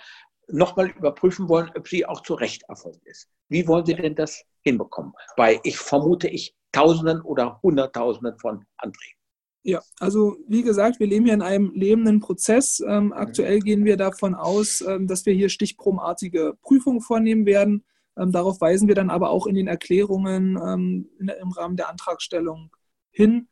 nochmal 0.48 0.90
überprüfen 0.90 1.48
wollen, 1.48 1.70
ob 1.76 1.88
sie 1.88 2.04
auch 2.06 2.22
zu 2.22 2.34
Recht 2.34 2.62
erfolgt 2.68 3.06
ist. 3.06 3.28
Wie 3.48 3.66
wollen 3.66 3.86
Sie 3.86 3.94
denn 3.94 4.14
das 4.14 4.44
hinbekommen? 4.62 5.12
Bei, 5.36 5.60
ich 5.62 5.78
vermute 5.78 6.28
ich, 6.28 6.54
Tausenden 6.72 7.20
oder 7.20 7.60
Hunderttausenden 7.62 8.38
von 8.38 8.64
Anträgen. 8.78 9.18
Ja, 9.64 9.80
also 10.00 10.38
wie 10.48 10.62
gesagt, 10.62 10.98
wir 10.98 11.06
leben 11.06 11.26
hier 11.26 11.34
in 11.34 11.42
einem 11.42 11.72
lebenden 11.74 12.20
Prozess. 12.20 12.80
Ähm, 12.80 13.06
mhm. 13.06 13.12
aktuell 13.12 13.60
gehen 13.60 13.84
wir 13.84 13.96
davon 13.96 14.34
aus, 14.34 14.80
ähm, 14.80 15.06
dass 15.06 15.24
wir 15.26 15.34
hier 15.34 15.50
stichprobenartige 15.50 16.54
Prüfungen 16.62 17.00
vornehmen 17.00 17.46
werden. 17.46 17.84
Ähm, 18.16 18.32
darauf 18.32 18.60
weisen 18.60 18.88
wir 18.88 18.94
dann 18.94 19.10
aber 19.10 19.30
auch 19.30 19.46
in 19.46 19.54
den 19.54 19.68
Erklärungen 19.68 20.56
ähm, 20.56 21.10
in, 21.20 21.28
im 21.28 21.52
Rahmen 21.52 21.76
der 21.76 21.88
Antragstellung 21.90 22.70
hin. 23.10 23.48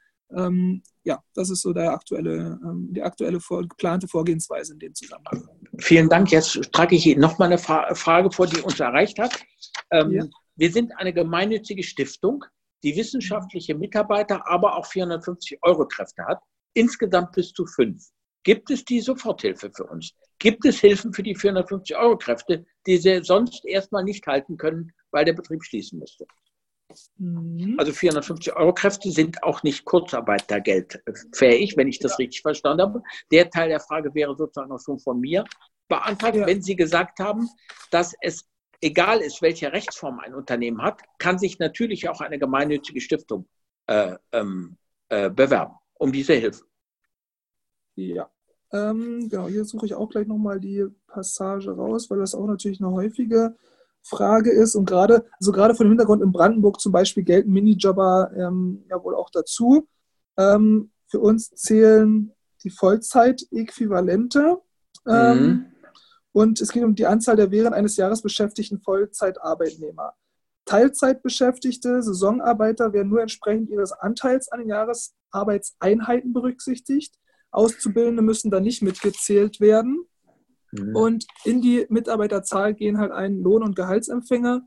Ähm, 1.04 1.12
ja, 1.12 1.22
das 1.34 1.50
ist 1.50 1.62
so 1.62 1.72
der 1.72 1.92
aktuelle, 1.92 2.58
ähm, 2.62 2.88
die 2.92 3.02
aktuelle 3.02 3.40
vor, 3.40 3.62
geplante 3.62 4.08
Vorgehensweise 4.08 4.74
in 4.74 4.78
dem 4.78 4.94
Zusammenhang. 4.94 5.48
Vielen 5.78 6.08
Dank. 6.08 6.30
Jetzt 6.30 6.72
trage 6.72 6.96
ich 6.96 7.06
Ihnen 7.06 7.20
nochmal 7.20 7.48
eine 7.48 7.58
Fra 7.58 7.94
Frage 7.94 8.30
vor, 8.30 8.46
die 8.46 8.60
uns 8.60 8.80
erreicht 8.80 9.18
hat. 9.18 9.38
Ja. 9.92 10.24
Wir 10.56 10.70
sind 10.70 10.92
eine 10.96 11.12
gemeinnützige 11.12 11.82
Stiftung 11.82 12.44
die 12.82 12.96
wissenschaftliche 12.96 13.74
Mitarbeiter, 13.74 14.46
aber 14.48 14.76
auch 14.76 14.86
450 14.86 15.58
Euro 15.62 15.86
Kräfte 15.86 16.24
hat, 16.24 16.40
insgesamt 16.74 17.32
bis 17.32 17.52
zu 17.52 17.66
fünf. 17.66 18.02
Gibt 18.42 18.70
es 18.70 18.84
die 18.84 19.00
Soforthilfe 19.00 19.70
für 19.70 19.84
uns? 19.84 20.14
Gibt 20.38 20.64
es 20.64 20.80
Hilfen 20.80 21.12
für 21.12 21.22
die 21.22 21.34
450 21.34 21.96
Euro 21.96 22.16
Kräfte, 22.16 22.64
die 22.86 22.96
sie 22.96 23.22
sonst 23.22 23.66
erstmal 23.66 24.02
nicht 24.02 24.26
halten 24.26 24.56
können, 24.56 24.92
weil 25.10 25.26
der 25.26 25.34
Betrieb 25.34 25.62
schließen 25.62 25.98
müsste? 25.98 26.26
Mhm. 27.18 27.76
Also 27.78 27.92
450 27.92 28.54
Euro 28.54 28.72
Kräfte 28.74 29.10
sind 29.10 29.42
auch 29.42 29.62
nicht 29.62 29.84
Kurzarbeitergeld 29.84 31.02
fähig, 31.32 31.76
wenn 31.76 31.88
ich 31.88 31.98
das 31.98 32.12
ja. 32.12 32.16
richtig 32.18 32.42
verstanden 32.42 32.82
habe. 32.82 33.02
Der 33.30 33.50
Teil 33.50 33.68
der 33.68 33.80
Frage 33.80 34.14
wäre 34.14 34.36
sozusagen 34.36 34.72
auch 34.72 34.80
schon 34.80 34.98
von 34.98 35.20
mir 35.20 35.44
beantragt, 35.88 36.36
ja. 36.36 36.46
wenn 36.46 36.62
Sie 36.62 36.76
gesagt 36.76 37.18
haben, 37.18 37.48
dass 37.90 38.14
es 38.20 38.46
egal 38.80 39.20
ist, 39.20 39.42
welche 39.42 39.72
Rechtsform 39.72 40.20
ein 40.20 40.34
Unternehmen 40.34 40.82
hat, 40.82 41.02
kann 41.18 41.38
sich 41.38 41.58
natürlich 41.58 42.08
auch 42.08 42.20
eine 42.20 42.38
gemeinnützige 42.38 43.00
Stiftung 43.00 43.48
äh, 43.86 44.16
ähm, 44.32 44.76
äh, 45.08 45.30
bewerben, 45.30 45.74
um 45.94 46.12
diese 46.12 46.34
Hilfe. 46.34 46.64
Ja, 47.96 48.30
ähm, 48.72 49.28
genau, 49.28 49.48
hier 49.48 49.64
suche 49.64 49.86
ich 49.86 49.94
auch 49.94 50.08
gleich 50.08 50.26
nochmal 50.26 50.60
die 50.60 50.86
Passage 51.08 51.72
raus, 51.72 52.08
weil 52.08 52.18
das 52.18 52.34
auch 52.34 52.46
natürlich 52.46 52.80
eine 52.80 52.92
häufige 52.92 53.56
Frage 54.02 54.50
ist. 54.50 54.74
Und 54.74 54.86
gerade, 54.86 55.26
also 55.38 55.52
gerade 55.52 55.74
von 55.74 55.86
dem 55.86 55.92
Hintergrund 55.92 56.22
in 56.22 56.32
Brandenburg 56.32 56.80
zum 56.80 56.92
Beispiel 56.92 57.24
gelten 57.24 57.52
Minijobber 57.52 58.30
ähm, 58.36 58.84
ja 58.88 59.02
wohl 59.02 59.14
auch 59.14 59.30
dazu. 59.30 59.88
Ähm, 60.36 60.90
für 61.08 61.20
uns 61.20 61.50
zählen 61.50 62.32
die 62.62 62.70
Vollzeitäquivalente. 62.70 64.58
Ähm, 65.06 65.42
mhm. 65.42 65.66
Und 66.32 66.60
es 66.60 66.70
geht 66.70 66.84
um 66.84 66.94
die 66.94 67.06
Anzahl 67.06 67.36
der 67.36 67.50
während 67.50 67.74
eines 67.74 67.96
Jahres 67.96 68.22
beschäftigten 68.22 68.80
Vollzeitarbeitnehmer. 68.80 70.14
Teilzeitbeschäftigte 70.64 72.02
Saisonarbeiter 72.02 72.92
werden 72.92 73.08
nur 73.08 73.22
entsprechend 73.22 73.70
ihres 73.70 73.92
Anteils 73.92 74.52
an 74.52 74.60
den 74.60 74.68
Jahresarbeitseinheiten 74.68 76.32
berücksichtigt. 76.32 77.16
Auszubildende 77.50 78.22
müssen 78.22 78.52
da 78.52 78.60
nicht 78.60 78.82
mitgezählt 78.82 79.60
werden. 79.60 80.04
Mhm. 80.72 80.96
Und 80.96 81.26
in 81.44 81.60
die 81.60 81.86
Mitarbeiterzahl 81.88 82.74
gehen 82.74 82.98
halt 82.98 83.12
ein 83.12 83.40
Lohn- 83.40 83.62
und 83.62 83.76
Gehaltsempfänger 83.76 84.62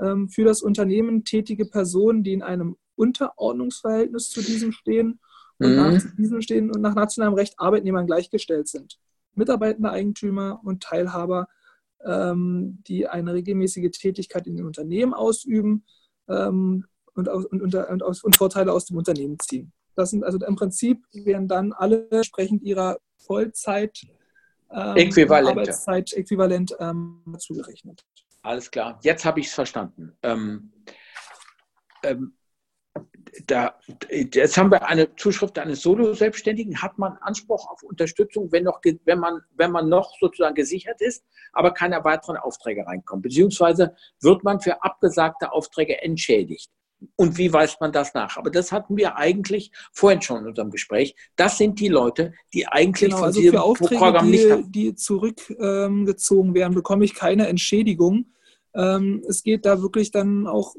ähm, 0.00 0.28
für 0.28 0.44
das 0.44 0.62
Unternehmen 0.62 1.24
tätige 1.24 1.66
Personen, 1.66 2.22
die 2.22 2.32
in 2.32 2.42
einem 2.42 2.76
Unterordnungsverhältnis 2.96 4.28
zu 4.28 4.42
diesem 4.42 4.72
stehen 4.72 5.20
und 5.58 5.70
mhm. 5.70 5.76
nach 5.76 6.02
diesem 6.16 6.42
stehen 6.42 6.70
und 6.70 6.80
nach 6.80 6.94
nationalem 6.94 7.34
Recht 7.34 7.54
Arbeitnehmern 7.58 8.06
gleichgestellt 8.06 8.68
sind. 8.68 8.98
Mitarbeitende 9.34 9.90
Eigentümer 9.90 10.60
und 10.64 10.82
Teilhaber, 10.82 11.48
ähm, 12.04 12.82
die 12.86 13.06
eine 13.08 13.34
regelmäßige 13.34 13.90
Tätigkeit 13.90 14.46
in 14.46 14.56
den 14.56 14.66
Unternehmen 14.66 15.14
ausüben 15.14 15.84
ähm, 16.28 16.84
und, 17.14 17.28
und, 17.28 17.62
und, 17.62 18.02
und, 18.02 18.36
Vorteile 18.36 18.72
aus 18.72 18.86
dem 18.86 18.96
Unternehmen 18.96 19.38
ziehen. 19.40 19.72
Das 19.96 20.10
sind 20.10 20.24
also 20.24 20.38
im 20.38 20.54
Prinzip 20.54 21.04
werden 21.12 21.48
dann 21.48 21.72
alle 21.72 22.08
entsprechend 22.10 22.62
ihrer 22.62 22.98
Vollzeit 23.16 24.06
ähm, 24.70 24.96
Äquivalente. 24.96 25.50
Arbeitszeit 25.60 26.12
äquivalent 26.12 26.76
ähm, 26.78 27.22
zugerechnet. 27.38 28.04
Alles 28.42 28.70
klar, 28.70 28.98
jetzt 29.02 29.24
habe 29.24 29.40
ich 29.40 29.46
es 29.46 29.54
verstanden. 29.54 30.16
Ähm, 30.22 30.72
ähm, 32.02 32.34
da, 33.46 33.78
jetzt 34.10 34.56
haben 34.56 34.70
wir 34.70 34.86
eine 34.86 35.14
Zuschrift 35.16 35.58
eines 35.58 35.82
Solo-Selbstständigen. 35.82 36.82
Hat 36.82 36.98
man 36.98 37.16
Anspruch 37.20 37.70
auf 37.70 37.82
Unterstützung, 37.82 38.50
wenn, 38.52 38.64
noch, 38.64 38.80
wenn, 39.04 39.18
man, 39.18 39.40
wenn 39.54 39.70
man 39.70 39.88
noch 39.88 40.12
sozusagen 40.18 40.54
gesichert 40.54 41.00
ist, 41.00 41.24
aber 41.52 41.72
keine 41.72 42.02
weiteren 42.04 42.36
Aufträge 42.36 42.86
reinkommen? 42.86 43.22
Beziehungsweise 43.22 43.94
wird 44.20 44.44
man 44.44 44.60
für 44.60 44.82
abgesagte 44.82 45.52
Aufträge 45.52 46.02
entschädigt? 46.02 46.70
Und 47.16 47.38
wie 47.38 47.52
weist 47.52 47.80
man 47.80 47.92
das 47.92 48.14
nach? 48.14 48.36
Aber 48.36 48.50
das 48.50 48.72
hatten 48.72 48.96
wir 48.96 49.16
eigentlich 49.16 49.70
vorhin 49.92 50.20
schon 50.20 50.40
in 50.40 50.46
unserem 50.48 50.70
Gespräch. 50.70 51.14
Das 51.36 51.58
sind 51.58 51.78
die 51.78 51.88
Leute, 51.88 52.34
die 52.52 52.66
eigentlich 52.66 53.10
genau, 53.10 53.18
von 53.18 53.26
also 53.26 53.40
diesem 53.40 53.58
Aufträge, 53.58 53.96
Programm 53.96 54.30
nicht 54.30 54.50
haben. 54.50 54.72
Die 54.72 54.94
zurückgezogen 54.94 56.48
ähm, 56.48 56.54
werden, 56.54 56.74
bekomme 56.74 57.04
ich 57.04 57.14
keine 57.14 57.46
Entschädigung. 57.46 58.32
Ähm, 58.74 59.22
es 59.28 59.42
geht 59.42 59.64
da 59.64 59.80
wirklich 59.80 60.10
dann 60.10 60.46
auch 60.46 60.74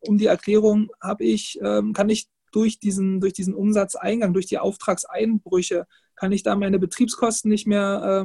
um 0.00 0.18
die 0.18 0.26
Erklärung, 0.26 0.90
habe 1.00 1.24
ich, 1.24 1.58
ähm, 1.62 1.92
kann 1.92 2.10
ich 2.10 2.28
durch 2.50 2.78
diesen, 2.78 3.20
durch 3.20 3.32
diesen 3.32 3.54
Umsatzeingang, 3.54 4.34
durch 4.34 4.46
die 4.46 4.58
Auftragseinbrüche, 4.58 5.86
kann 6.16 6.32
ich 6.32 6.42
da 6.42 6.54
meine 6.54 6.78
Betriebskosten 6.78 7.50
nicht 7.50 7.66
mehr 7.66 8.22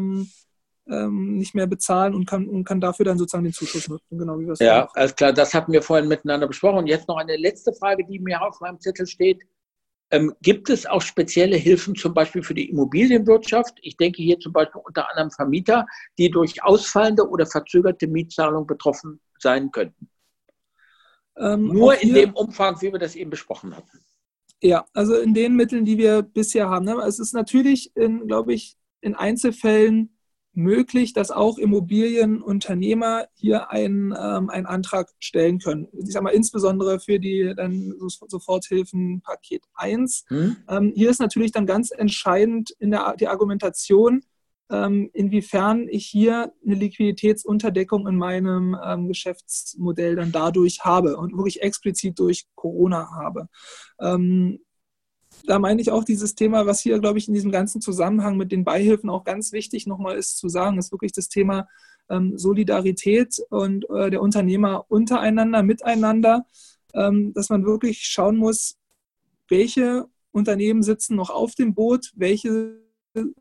ähm, 0.89 1.37
nicht 1.37 1.55
mehr 1.55 1.67
bezahlen 1.67 2.13
und 2.13 2.25
kann, 2.25 2.47
und 2.47 2.63
kann 2.63 2.81
dafür 2.81 3.05
dann 3.05 3.17
sozusagen 3.17 3.43
den 3.43 3.53
Zuschuss 3.53 3.87
nutzen. 3.87 4.17
Genau, 4.17 4.39
wie 4.39 4.51
ja, 4.63 4.81
machen. 4.81 4.91
alles 4.95 5.15
klar, 5.15 5.33
das 5.33 5.53
hatten 5.53 5.71
wir 5.71 5.81
vorhin 5.81 6.07
miteinander 6.07 6.47
besprochen. 6.47 6.79
Und 6.79 6.87
jetzt 6.87 7.07
noch 7.07 7.17
eine 7.17 7.35
letzte 7.35 7.73
Frage, 7.73 8.05
die 8.05 8.19
mir 8.19 8.41
auf 8.41 8.59
meinem 8.61 8.79
Zettel 8.79 9.05
steht. 9.05 9.41
Ähm, 10.09 10.33
gibt 10.41 10.69
es 10.69 10.85
auch 10.85 11.01
spezielle 11.01 11.57
Hilfen 11.57 11.93
zum 11.95 12.13
Beispiel 12.13 12.41
für 12.41 12.53
die 12.53 12.69
Immobilienwirtschaft? 12.69 13.77
Ich 13.81 13.97
denke 13.97 14.23
hier 14.23 14.39
zum 14.39 14.53
Beispiel 14.53 14.81
unter 14.85 15.09
anderem 15.09 15.31
Vermieter, 15.31 15.85
die 16.17 16.29
durch 16.29 16.63
ausfallende 16.63 17.27
oder 17.27 17.45
verzögerte 17.45 18.07
Mietzahlung 18.07 18.65
betroffen 18.65 19.19
sein 19.37 19.69
könnten. 19.71 20.09
Ähm, 21.37 21.67
Nur 21.67 22.01
in 22.01 22.13
dem 22.13 22.33
Umfang, 22.33 22.81
wie 22.81 22.91
wir 22.91 22.99
das 22.99 23.15
eben 23.15 23.29
besprochen 23.29 23.75
hatten. 23.75 23.99
Ja, 24.61 24.85
also 24.93 25.15
in 25.15 25.33
den 25.33 25.55
Mitteln, 25.55 25.85
die 25.85 25.97
wir 25.97 26.23
bisher 26.23 26.69
haben. 26.69 26.85
Ne? 26.85 26.95
Es 27.05 27.19
ist 27.19 27.33
natürlich, 27.33 27.91
glaube 27.93 28.53
ich, 28.53 28.75
in 29.01 29.13
Einzelfällen 29.13 30.16
möglich, 30.57 31.13
dass 31.13 31.29
auch 31.29 31.57
Immobilienunternehmer 31.57 33.27
hier 33.35 33.71
einen, 33.71 34.11
ähm, 34.19 34.49
einen 34.49 34.65
Antrag 34.65 35.09
stellen 35.19 35.59
können. 35.59 35.87
Ich 35.93 36.11
sage 36.11 36.23
mal 36.23 36.31
insbesondere 36.31 36.99
für 36.99 37.19
die 37.19 37.53
dann 37.55 37.93
Soforthilfen 37.99 39.21
Paket 39.21 39.63
1. 39.75 40.25
Hm. 40.27 40.57
Ähm, 40.67 40.93
hier 40.95 41.11
ist 41.11 41.19
natürlich 41.19 41.51
dann 41.51 41.67
ganz 41.67 41.91
entscheidend 41.91 42.71
in 42.79 42.89
der 42.89 43.15
die 43.19 43.27
Argumentation, 43.27 44.23
ähm, 44.69 45.09
inwiefern 45.13 45.87
ich 45.89 46.07
hier 46.07 46.51
eine 46.65 46.75
Liquiditätsunterdeckung 46.75 48.07
in 48.07 48.17
meinem 48.17 48.75
ähm, 48.83 49.07
Geschäftsmodell 49.07 50.15
dann 50.15 50.31
dadurch 50.31 50.79
habe 50.83 51.17
und 51.17 51.33
wirklich 51.37 51.61
explizit 51.61 52.17
durch 52.19 52.47
Corona 52.55 53.09
habe. 53.11 53.47
Ähm, 54.01 54.59
da 55.45 55.59
meine 55.59 55.81
ich 55.81 55.91
auch 55.91 56.03
dieses 56.03 56.35
Thema, 56.35 56.65
was 56.65 56.79
hier, 56.79 56.99
glaube 56.99 57.17
ich, 57.17 57.27
in 57.27 57.33
diesem 57.33 57.51
ganzen 57.51 57.81
Zusammenhang 57.81 58.37
mit 58.37 58.51
den 58.51 58.63
Beihilfen 58.63 59.09
auch 59.09 59.23
ganz 59.23 59.51
wichtig 59.51 59.87
nochmal 59.87 60.17
ist 60.17 60.37
zu 60.37 60.49
sagen, 60.49 60.77
ist 60.77 60.91
wirklich 60.91 61.11
das 61.11 61.29
Thema 61.29 61.67
ähm, 62.09 62.37
Solidarität 62.37 63.39
und 63.49 63.89
äh, 63.89 64.09
der 64.09 64.21
Unternehmer 64.21 64.85
untereinander, 64.89 65.63
miteinander, 65.63 66.45
ähm, 66.93 67.33
dass 67.33 67.49
man 67.49 67.65
wirklich 67.65 68.03
schauen 68.03 68.37
muss, 68.37 68.77
welche 69.49 70.07
Unternehmen 70.31 70.83
sitzen 70.83 71.15
noch 71.15 71.29
auf 71.29 71.55
dem 71.55 71.73
Boot, 71.73 72.11
welche 72.15 72.81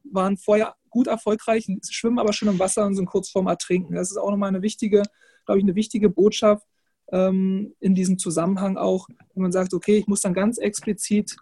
waren 0.04 0.36
vorher 0.36 0.74
gut 0.88 1.06
erfolgreich, 1.06 1.66
schwimmen 1.90 2.18
aber 2.18 2.32
schon 2.32 2.48
im 2.48 2.58
Wasser 2.58 2.86
und 2.86 2.94
sind 2.94 3.06
kurz 3.06 3.28
vorm 3.28 3.48
Ertrinken. 3.48 3.94
Das 3.94 4.10
ist 4.10 4.16
auch 4.16 4.30
nochmal 4.30 4.48
eine 4.48 4.62
wichtige, 4.62 5.02
glaube 5.44 5.58
ich, 5.58 5.64
eine 5.64 5.74
wichtige 5.74 6.08
Botschaft 6.08 6.66
ähm, 7.12 7.74
in 7.80 7.94
diesem 7.94 8.18
Zusammenhang 8.18 8.76
auch, 8.76 9.08
wenn 9.34 9.42
man 9.42 9.52
sagt, 9.52 9.74
okay, 9.74 9.98
ich 9.98 10.06
muss 10.06 10.22
dann 10.22 10.34
ganz 10.34 10.58
explizit 10.58 11.36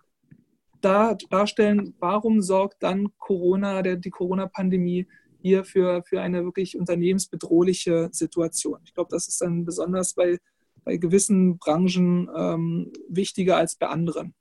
da, 0.84 1.16
darstellen, 1.30 1.94
warum 1.98 2.42
sorgt 2.42 2.82
dann 2.82 3.08
Corona, 3.18 3.82
der, 3.82 3.96
die 3.96 4.10
Corona-Pandemie 4.10 5.08
hier 5.40 5.64
für, 5.64 6.02
für 6.04 6.20
eine 6.22 6.44
wirklich 6.44 6.76
unternehmensbedrohliche 6.76 8.08
Situation. 8.12 8.80
Ich 8.84 8.94
glaube, 8.94 9.10
das 9.10 9.28
ist 9.28 9.40
dann 9.40 9.64
besonders 9.64 10.14
bei, 10.14 10.38
bei 10.84 10.96
gewissen 10.96 11.58
Branchen 11.58 12.30
ähm, 12.34 12.92
wichtiger 13.08 13.56
als 13.56 13.76
bei 13.76 13.88
anderen. 13.88 14.34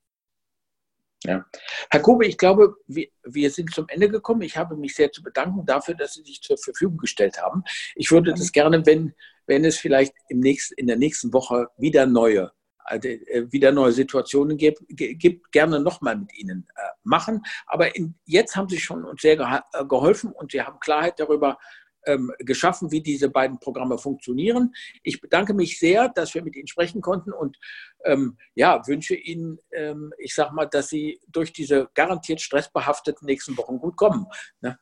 Ja. 1.26 1.46
Herr 1.90 2.02
Kobe, 2.02 2.26
ich 2.26 2.38
glaube, 2.38 2.76
wir, 2.88 3.08
wir, 3.24 3.50
sind 3.50 3.74
zum 3.74 3.88
Ende 3.88 4.10
gekommen. 4.10 4.42
Ich 4.42 4.58
habe 4.58 4.76
mich 4.76 4.96
sehr 4.96 5.12
zu 5.12 5.24
bedanken 5.24 5.66
dafür, 5.66 5.96
dass 5.96 6.14
Sie 6.14 6.24
sich 6.24 6.42
zur 6.42 6.58
Verfügung 6.58 6.98
gestellt 6.98 7.42
haben. 7.42 7.64
Ich 7.96 8.12
würde 8.12 8.34
das 8.34 8.52
gerne, 8.52 8.86
wenn, 8.86 9.14
wenn 9.46 9.64
es 9.64 9.78
vielleicht 9.78 10.14
im 10.28 10.40
nächsten, 10.40 10.74
in 10.76 10.88
der 10.88 10.98
nächsten 10.98 11.32
Woche 11.32 11.68
wieder 11.78 12.06
neue 12.06 12.52
wieder 12.92 13.72
neue 13.72 13.92
Situationen 13.92 14.58
gibt, 14.58 14.84
gibt 14.90 15.52
gerne 15.52 15.80
nochmal 15.80 16.18
mit 16.18 16.38
Ihnen 16.38 16.68
äh, 16.76 16.82
machen. 17.04 17.42
Aber 17.66 17.96
in, 17.96 18.16
jetzt 18.26 18.56
haben 18.56 18.70
Sie 18.70 18.80
schon 18.80 19.06
uns 19.06 19.22
sehr 19.22 19.40
äh, 19.40 19.86
geholfen 19.86 20.32
und 20.32 20.52
Sie 20.52 20.62
haben 20.62 20.80
Klarheit 20.80 21.20
darüber 21.20 21.58
ähm, 22.06 22.32
geschaffen, 22.40 22.92
wie 22.92 23.02
diese 23.02 23.30
beiden 23.30 23.60
Programme 23.60 23.98
funktionieren. 23.98 24.74
Ich 25.04 25.22
bedanke 25.22 25.54
mich 25.54 25.80
sehr, 25.80 26.10
dass 26.10 26.34
wir 26.34 26.44
mit 26.44 26.56
Ihnen 26.56 26.68
sprechen 26.68 27.02
konnten 27.02 27.32
und 27.32 27.58
ähm, 28.06 28.38
ja, 28.56 28.86
wünsche 28.88 29.16
Ihnen, 29.16 29.60
ähm, 29.72 30.14
ich 30.18 30.36
sage 30.36 30.54
mal, 30.54 30.66
dass 30.66 30.90
Sie 30.90 31.20
durch 31.28 31.54
diese 31.54 31.90
garantiert 31.94 32.42
stressbehafteten 32.42 33.26
nächsten 33.26 33.58
Wochen 33.58 33.80
gut 33.80 33.96
kommen. 33.96 34.26
Ne? 34.62 34.78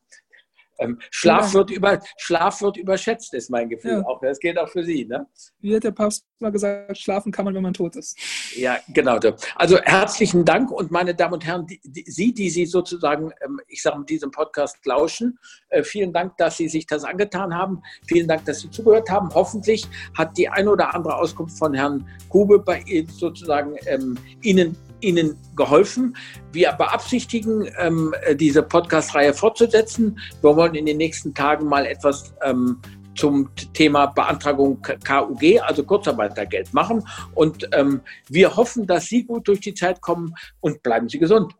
Ähm, 0.82 1.00
Schlaf, 1.12 1.48
ja. 1.48 1.54
wird 1.54 1.72
über, 1.72 2.00
Schlaf 2.18 2.62
wird 2.62 2.78
überschätzt, 2.78 3.34
ist 3.34 3.50
mein 3.50 3.70
Gefühl. 3.70 3.92
Ja. 3.92 4.06
Auch, 4.06 4.20
das 4.20 4.40
geht 4.40 4.58
auch 4.58 4.70
für 4.70 4.84
Sie. 4.84 5.06
Ne? 5.06 5.28
Wie 5.60 5.76
hat 5.76 5.84
der 5.84 5.92
Papst 5.92 6.26
mal 6.40 6.52
gesagt, 6.52 6.98
schlafen 6.98 7.32
kann 7.32 7.46
man, 7.46 7.54
wenn 7.54 7.62
man 7.62 7.74
tot 7.74 7.96
ist. 7.96 8.18
Ja, 8.56 8.80
genau. 8.90 9.20
Also 9.56 9.80
herzlichen 9.80 10.44
Dank 10.44 10.72
und 10.72 10.92
meine 10.92 11.14
Damen 11.14 11.36
und 11.36 11.46
Herren, 11.46 11.68
die, 11.68 11.80
die, 11.84 12.04
Sie, 12.08 12.34
die 12.34 12.50
Sie 12.50 12.66
sozusagen, 12.66 13.32
ähm, 13.44 13.60
ich 13.68 13.82
sage 13.82 14.00
mal, 14.00 14.06
diesem 14.06 14.32
Podcast 14.32 14.84
lauschen, 14.86 15.38
äh, 15.70 15.84
vielen 15.84 16.12
Dank, 16.12 16.36
dass 16.38 16.58
Sie 16.58 16.68
sich 16.68 16.88
das 16.88 17.04
angetan 17.04 17.56
haben. 17.56 17.82
Vielen 18.08 18.28
Dank, 18.28 18.46
dass 18.46 18.62
Sie 18.62 18.72
zugehört 18.72 19.10
haben. 19.10 19.30
Hoffentlich 19.34 19.88
hat 20.18 20.36
die 20.38 20.50
ein 20.50 20.68
oder 20.68 20.94
andere 20.94 21.16
Auskunft 21.16 21.58
von 21.58 21.74
Herrn 21.74 22.08
Kube 22.30 22.60
bei 22.60 22.82
Ihnen 22.82 23.08
sozusagen 23.08 23.76
ähm, 23.86 24.18
Ihnen 24.42 24.76
Ihnen 25.02 25.38
geholfen. 25.56 26.16
Wir 26.52 26.72
beabsichtigen, 26.74 27.70
ähm, 27.80 28.14
diese 28.36 28.64
Podcast-Reihe 28.64 29.34
fortzusetzen. 29.34 30.20
Wir 30.42 30.56
wollen 30.56 30.76
in 30.76 30.86
den 30.86 30.98
nächsten 30.98 31.34
Tagen 31.34 31.68
mal 31.68 31.86
etwas 31.86 32.34
ähm, 32.44 32.78
zum 33.16 33.50
Thema 33.74 34.08
Beantragung 34.08 34.82
KUG, 34.82 35.60
also 35.62 35.84
Kurzarbeitergeld 35.84 36.74
machen. 36.74 37.06
Und 37.36 37.68
ähm, 37.74 38.02
wir 38.30 38.56
hoffen, 38.56 38.88
dass 38.88 39.08
Sie 39.08 39.24
gut 39.24 39.48
durch 39.48 39.60
die 39.60 39.74
Zeit 39.74 40.02
kommen 40.02 40.34
und 40.62 40.82
bleiben 40.84 41.10
Sie 41.10 41.20
gesund. 41.20 41.54